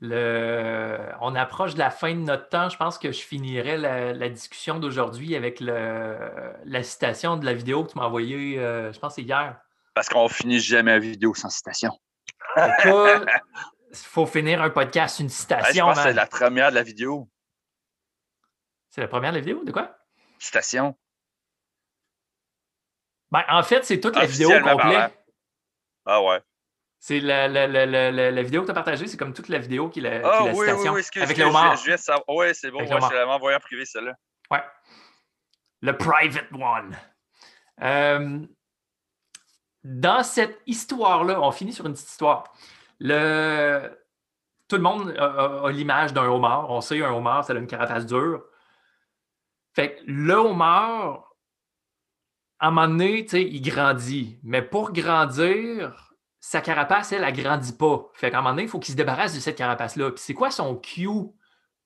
Le... 0.00 0.98
On 1.20 1.34
approche 1.36 1.74
de 1.74 1.78
la 1.78 1.90
fin 1.90 2.12
de 2.12 2.20
notre 2.20 2.48
temps. 2.48 2.68
Je 2.68 2.76
pense 2.76 2.98
que 2.98 3.12
je 3.12 3.20
finirai 3.20 3.78
la, 3.78 4.28
discussion 4.28 4.78
d'aujourd'hui 4.78 5.36
avec 5.36 5.60
le... 5.60 6.52
la 6.64 6.82
citation 6.82 7.36
de 7.36 7.46
la 7.46 7.54
vidéo 7.54 7.84
que 7.84 7.92
tu 7.92 7.98
m'as 7.98 8.04
envoyée, 8.04 8.58
euh, 8.58 8.92
je 8.92 8.98
pense 8.98 9.14
c'est 9.14 9.22
hier. 9.22 9.58
Parce 9.94 10.08
qu'on 10.08 10.28
finit 10.28 10.58
jamais 10.58 10.90
la 10.90 10.98
vidéo 10.98 11.34
sans 11.34 11.50
citation. 11.50 11.92
Il 12.56 13.26
faut 13.94 14.26
finir 14.26 14.62
un 14.62 14.70
podcast, 14.70 15.20
une 15.20 15.28
citation. 15.28 15.90
je 15.90 15.94
pense 15.94 16.02
c'est 16.02 16.12
la 16.12 16.26
première 16.26 16.70
de 16.70 16.76
la 16.76 16.82
vidéo. 16.82 17.28
C'est 18.90 19.00
la 19.00 19.08
première 19.08 19.32
de 19.32 19.36
la 19.36 19.40
vidéo? 19.40 19.64
De 19.64 19.72
quoi? 19.72 19.96
Citation. 20.38 20.96
Ben, 23.30 23.44
en 23.48 23.62
fait, 23.62 23.84
c'est 23.84 24.00
toute 24.00 24.16
la 24.16 24.26
vidéo 24.26 24.50
complète. 24.60 25.18
Ah 26.04 26.22
ouais. 26.22 26.40
C'est 26.98 27.18
la, 27.18 27.48
la, 27.48 27.66
la, 27.66 27.86
la, 27.86 28.42
vidéo 28.42 28.60
que 28.60 28.66
tu 28.66 28.70
as 28.70 28.74
partagée, 28.74 29.08
c'est 29.08 29.16
comme 29.16 29.32
toute 29.32 29.48
la 29.48 29.58
vidéo 29.58 29.88
qui 29.88 29.98
est 29.98 30.02
la, 30.02 30.20
ah, 30.22 30.44
oui, 30.44 30.66
citation. 30.66 30.92
Oui, 30.92 31.02
oui, 31.16 31.22
avec 31.22 31.36
le 31.36 31.44
homard. 31.46 31.76
Je, 31.76 31.90
je 31.90 32.12
Oui, 32.28 32.54
c'est 32.54 32.70
bon. 32.70 32.78
Ouais, 32.80 32.86
c'est 32.86 33.22
envoyé 33.22 33.56
en 33.56 33.60
privé, 33.60 33.84
celle-là. 33.84 34.12
Ouais. 34.50 34.62
Le 35.80 35.96
private 35.96 36.46
one. 36.52 36.96
Euh, 37.82 38.46
dans 39.84 40.22
cette 40.22 40.60
histoire-là, 40.66 41.40
on 41.40 41.50
finit 41.50 41.72
sur 41.72 41.86
une 41.86 41.92
petite 41.92 42.08
histoire. 42.10 42.44
Tout 43.00 43.06
le 44.76 44.82
monde 44.82 45.10
a, 45.18 45.70
l'image 45.70 46.12
d'un 46.12 46.28
homard. 46.28 46.70
On 46.70 46.80
sait 46.80 47.02
un 47.02 47.12
homard, 47.12 47.44
ça 47.44 47.52
a 47.52 47.56
une 47.56 47.66
carapace 47.66 48.06
dure. 48.06 48.42
Fait 49.74 49.96
que 49.96 50.02
le 50.06 50.34
homard, 50.34 51.34
à 52.58 52.68
un 52.68 52.70
moment 52.70 52.88
donné, 52.88 53.26
il 53.32 53.60
grandit. 53.62 54.38
Mais 54.42 54.62
pour 54.62 54.92
grandir, 54.92 56.14
sa 56.38 56.60
carapace, 56.60 57.12
elle, 57.12 57.24
elle 57.24 57.32
grandit 57.34 57.72
pas. 57.72 58.10
Fait 58.14 58.30
qu'à 58.30 58.38
un 58.38 58.40
moment 58.40 58.50
donné, 58.50 58.64
il 58.64 58.68
faut 58.68 58.78
qu'il 58.78 58.92
se 58.92 58.96
débarrasse 58.96 59.34
de 59.34 59.40
cette 59.40 59.56
carapace-là. 59.56 60.10
Puis 60.10 60.22
c'est 60.24 60.34
quoi 60.34 60.50
son 60.50 60.76
cue 60.76 61.08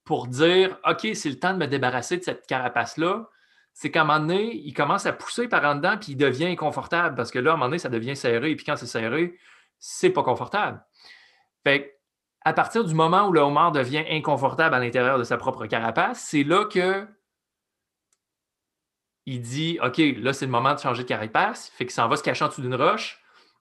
pour 0.04 0.26
dire 0.26 0.78
OK, 0.88 1.09
c'est 1.14 1.30
le 1.30 1.38
temps 1.38 1.52
de 1.52 1.59
me 1.59 1.66
débarrasser 1.66 2.18
de 2.18 2.22
cette 2.22 2.46
carapace-là? 2.46 3.28
C'est 3.77 3.91
qu'à 3.91 4.01
un 4.01 4.05
moment 4.05 4.21
donné, 4.21 4.57
il 4.57 4.73
commence 4.73 5.05
à 5.05 5.12
pousser 5.12 5.49
par 5.49 5.62
en 5.67 5.75
dedans, 5.75 5.99
puis 6.01 6.12
il 6.12 6.17
devient 6.17 6.47
inconfortable 6.47 7.15
parce 7.15 7.31
que 7.31 7.39
là, 7.39 7.51
à 7.51 7.55
un 7.55 7.57
moment 7.59 7.67
donné, 7.67 7.79
ça 7.79 7.91
devient 7.91 8.17
serré, 8.17 8.53
et 8.53 8.57
puis 8.57 8.65
quand 8.65 8.77
c'est 8.77 8.87
serré, 8.87 9.39
c'est 9.79 10.09
pas 10.09 10.23
confortable. 10.23 10.83
Fait 11.62 12.01
à 12.43 12.55
partir 12.55 12.85
du 12.85 12.95
moment 12.95 13.29
où 13.29 13.33
le 13.33 13.41
homard 13.41 13.73
devient 13.73 14.05
inconfortable 14.09 14.75
à 14.75 14.79
l'intérieur 14.79 15.19
de 15.19 15.25
sa 15.25 15.37
propre 15.37 15.67
carapace, 15.67 16.23
c'est 16.23 16.43
là 16.43 16.65
que 16.65 17.07
il 19.27 19.43
dit 19.43 19.79
OK, 19.83 19.99
là, 19.99 20.33
c'est 20.33 20.47
le 20.47 20.53
moment 20.53 20.73
de 20.73 20.79
changer 20.79 21.03
de 21.03 21.09
carapace, 21.09 21.69
fait 21.69 21.85
qu'il 21.85 21.93
s'en 21.93 22.09
va 22.09 22.17
se 22.17 22.23
cacher 22.23 22.47
en 22.47 22.49
dessous 22.49 22.62
d'une 22.62 22.77
roche, 22.77 23.21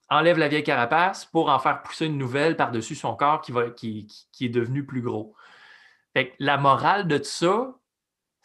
enlève 0.09 0.37
la 0.37 0.47
vieille 0.47 0.63
carapace 0.63 1.25
pour 1.25 1.49
en 1.49 1.59
faire 1.59 1.81
pousser 1.81 2.05
une 2.05 2.17
nouvelle 2.17 2.55
par-dessus 2.55 2.95
son 2.95 3.15
corps 3.15 3.41
qui, 3.41 3.51
va, 3.51 3.69
qui, 3.69 4.07
qui, 4.31 4.45
est 4.45 4.49
devenu 4.49 4.85
plus 4.85 5.01
gros. 5.01 5.35
Fait 6.13 6.33
la 6.39 6.55
morale 6.57 7.05
de 7.09 7.17
tout 7.17 7.25
ça, 7.25 7.75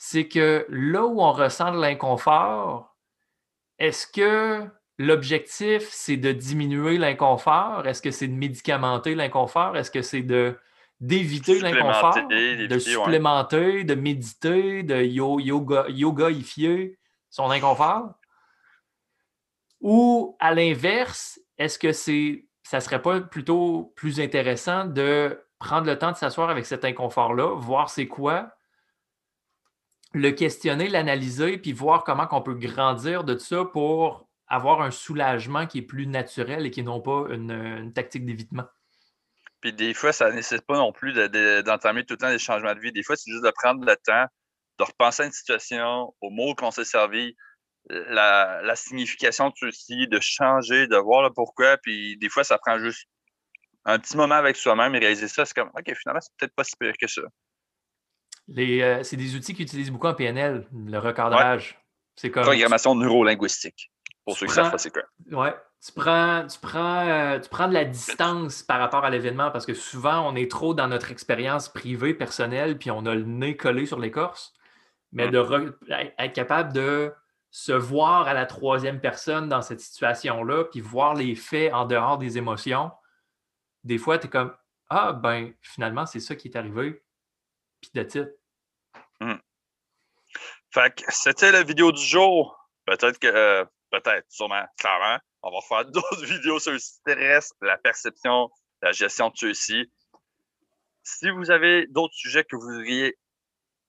c'est 0.03 0.29
que 0.29 0.65
là 0.71 1.05
où 1.05 1.21
on 1.21 1.31
ressent 1.31 1.73
de 1.73 1.79
l'inconfort, 1.79 2.97
est-ce 3.79 4.07
que 4.07 4.67
l'objectif, 4.97 5.87
c'est 5.91 6.17
de 6.17 6.33
diminuer 6.33 6.97
l'inconfort? 6.97 7.87
Est-ce 7.87 8.01
que 8.01 8.11
c'est 8.11 8.27
de 8.27 8.33
médicamenter 8.33 9.15
l'inconfort? 9.15 9.77
Est-ce 9.77 9.91
que 9.91 10.01
c'est 10.01 10.23
de 10.23 10.59
d'éviter 11.01 11.61
l'inconfort, 11.61 12.17
de 12.29 12.79
supplémenter, 12.79 13.85
de 13.85 13.95
méditer, 13.95 14.83
de 14.85 15.03
yoga, 15.03 15.85
yogaïfier 15.91 16.99
son 17.29 17.51
inconfort? 17.51 18.15
Ou 19.83 20.35
à 20.41 20.55
l'inverse, 20.55 21.39
est-ce 21.59 21.79
que 21.79 21.93
c'est 21.93 22.47
ça 22.63 22.81
serait 22.81 23.03
pas 23.03 23.21
plutôt 23.21 23.93
plus 23.97 24.19
intéressant 24.19 24.87
de 24.87 25.45
prendre 25.59 25.87
le 25.87 25.99
temps 25.99 26.13
de 26.13 26.17
s'asseoir 26.17 26.49
avec 26.49 26.65
cet 26.65 26.87
inconfort-là, 26.87 27.55
voir 27.55 27.91
c'est 27.91 28.09
quoi, 28.09 28.55
le 30.12 30.31
questionner, 30.33 30.88
l'analyser, 30.88 31.59
puis 31.59 31.73
voir 31.73 32.05
comment 32.05 32.27
on 32.33 32.42
peut 32.42 32.55
grandir 32.55 33.25
de 33.25 33.38
ça 33.38 33.64
pour 33.64 34.29
avoir 34.49 34.83
un 34.83 34.90
soulagement 34.90 35.66
qui 35.66 35.79
est 35.79 35.83
plus 35.83 36.07
naturel 36.07 36.66
et 36.66 36.70
qui 36.70 36.83
n'ont 36.83 37.01
pas 37.01 37.27
une, 37.31 37.92
tactique 37.94 38.27
d'évitement. 38.27 38.64
Puis 39.61 39.73
des 39.73 39.94
fois, 39.94 40.12
ça 40.12 40.31
ne 40.31 40.37
nécessite 40.37 40.66
pas 40.66 40.79
non 40.79 40.92
plus 40.92 41.12
d'entamer 41.12 42.05
tout 42.05 42.14
le 42.14 42.18
temps 42.18 42.31
des 42.31 42.38
changements 42.38 42.75
de 42.75 42.81
vie. 42.81 42.92
Des 42.92 43.03
fois, 43.03 43.14
c'est 43.14 43.31
juste 43.31 43.44
de 43.44 43.53
prendre 43.62 43.85
le 43.85 43.96
temps 43.96 44.27
de 44.79 44.85
repenser 44.85 45.23
à 45.23 45.27
une 45.27 45.33
situation, 45.33 46.14
aux 46.23 46.31
mots 46.31 46.55
qu'on 46.55 46.70
s'est 46.70 46.87
servi, 46.87 47.37
la, 47.88 48.75
signification 48.75 49.51
de 49.51 49.55
ceci, 49.57 50.09
de 50.09 50.18
changer, 50.20 50.87
de 50.87 50.96
voir 50.96 51.23
le 51.23 51.31
pourquoi. 51.31 51.77
Puis 51.77 52.16
des 52.16 52.29
fois, 52.29 52.44
ça 52.44 52.59
prend 52.59 52.79
juste 52.79 53.07
un 53.85 53.99
petit 53.99 54.16
moment 54.16 54.35
avec 54.35 54.57
soi-même 54.57 54.94
et 54.94 54.99
réaliser 54.99 55.29
ça. 55.29 55.44
C'est 55.44 55.55
comme, 55.55 55.70
OK, 55.75 55.94
finalement, 55.94 56.20
c'est 56.20 56.33
peut-être 56.38 56.55
pas 56.55 56.64
si 56.64 56.77
pire 56.79 56.94
que 56.99 57.07
ça. 57.07 57.23
Euh, 58.59 59.03
c'est 59.03 59.17
des 59.17 59.37
outils 59.37 59.55
qui 59.55 59.63
utilisent 59.63 59.91
beaucoup 59.91 60.09
en 60.09 60.15
PNL, 60.15 60.67
le 60.73 60.99
recadrage. 60.99 61.79
C'est 62.17 62.31
comme. 62.31 62.45
Programmation 62.45 62.95
neurolinguistique. 62.95 63.91
Pour 64.25 64.37
ceux 64.37 64.47
qui 64.47 64.53
savent 64.53 64.71
pas 64.71 64.79
c'est 64.79 64.91
quoi. 64.91 65.03
Ouais. 65.31 65.55
Tu 65.85 65.93
prends, 65.93 66.47
tu, 66.47 66.59
prends, 66.61 67.09
euh, 67.09 67.39
tu 67.39 67.49
prends 67.49 67.67
de 67.67 67.73
la 67.73 67.87
distance 67.87 68.63
par 68.63 68.79
rapport 68.79 69.03
à 69.03 69.09
l'événement 69.09 69.51
parce 69.51 69.65
que 69.65 69.73
souvent, 69.73 70.31
on 70.31 70.37
est 70.37 70.51
trop 70.51 70.75
dans 70.75 70.89
notre 70.89 71.11
expérience 71.11 71.71
privée, 71.71 72.13
personnelle, 72.13 72.77
puis 72.77 72.91
on 72.91 73.07
a 73.07 73.15
le 73.15 73.25
nez 73.25 73.57
collé 73.57 73.87
sur 73.87 73.99
l'écorce. 73.99 74.53
Mais 75.13 75.29
mm. 75.29 75.31
de 75.31 75.79
être 76.19 76.33
capable 76.35 76.75
de 76.75 77.13
se 77.51 77.73
voir 77.73 78.29
à 78.29 78.35
la 78.35 78.45
troisième 78.45 79.01
personne 79.01 79.49
dans 79.49 79.63
cette 79.63 79.81
situation-là, 79.81 80.65
puis 80.65 80.81
voir 80.81 81.15
les 81.15 81.35
faits 81.35 81.73
en 81.73 81.87
dehors 81.87 82.19
des 82.19 82.37
émotions, 82.37 82.91
des 83.83 83.97
fois, 83.97 84.19
tu 84.19 84.27
es 84.27 84.31
comme 84.31 84.55
Ah, 84.91 85.15
ben, 85.15 85.53
finalement, 85.63 86.05
c'est 86.05 86.21
ça 86.21 86.37
qui 86.37 86.49
est 86.49 86.57
arrivé. 86.57 87.03
Puis 87.81 87.91
de 87.95 88.03
titre. 88.03 88.31
Hmm. 89.21 89.37
Fait 90.73 90.95
que 90.95 91.05
c'était 91.09 91.53
la 91.53 91.63
vidéo 91.63 91.93
du 91.93 92.03
jour. 92.03 92.57
Peut-être 92.87 93.19
que, 93.19 93.27
euh, 93.27 93.65
peut-être, 93.91 94.27
sûrement, 94.31 94.65
clairement, 94.79 95.19
on 95.43 95.51
va 95.51 95.61
faire 95.67 95.85
d'autres 95.91 96.25
vidéos 96.25 96.59
sur 96.59 96.73
le 96.73 96.79
stress, 96.79 97.53
la 97.61 97.79
perception, 97.79 98.51
la 98.83 98.93
gestion 98.93 99.31
de 99.31 99.37
ceux-ci. 99.37 99.91
Si 101.03 101.31
vous 101.31 101.51
avez 101.51 101.87
d'autres 101.89 102.15
sujets 102.15 102.45
que 102.45 102.57
vous 102.57 102.63
voudriez 102.63 103.17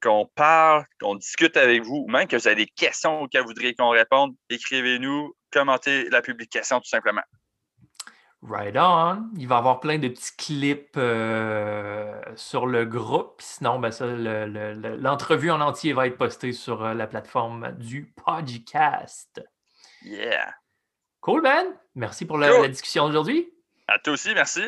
qu'on 0.02 0.26
parle, 0.26 0.86
qu'on 1.00 1.16
discute 1.16 1.58
avec 1.58 1.84
vous, 1.84 2.06
ou 2.08 2.12
même 2.12 2.28
que 2.28 2.36
vous 2.36 2.48
avez 2.48 2.66
des 2.66 2.68
questions 2.68 3.22
auxquelles 3.22 3.42
vous 3.42 3.50
voudriez 3.50 3.76
qu'on 3.76 3.90
réponde, 3.90 4.36
écrivez-nous, 4.50 5.36
commentez 5.52 6.10
la 6.10 6.22
publication 6.22 6.80
tout 6.80 6.90
simplement. 6.90 7.22
Right 8.44 8.76
on. 8.76 9.30
Il 9.38 9.48
va 9.48 9.56
y 9.56 9.58
avoir 9.60 9.80
plein 9.80 10.00
de 10.00 10.08
petits 10.08 10.36
clips 10.36 10.98
euh, 10.98 12.20
sur 12.36 12.66
le 12.66 12.86
groupe. 12.86 13.40
Sinon, 13.40 13.80
ben 13.80 13.92
ça, 13.92 14.08
l'entrevue 14.08 15.52
en 15.52 15.62
entier 15.62 15.94
va 15.94 16.08
être 16.08 16.18
postée 16.18 16.52
sur 16.52 16.84
euh, 16.84 16.94
la 16.96 17.06
plateforme 17.06 17.72
du 17.74 18.14
podcast. 18.26 19.44
Yeah. 20.02 20.56
Cool, 21.20 21.44
Ben. 21.44 21.68
Merci 21.94 22.26
pour 22.26 22.40
la, 22.40 22.50
la 22.62 22.68
discussion 22.68 23.04
aujourd'hui. 23.04 23.54
À 23.88 24.00
toi 24.00 24.14
aussi, 24.14 24.34
merci. 24.34 24.62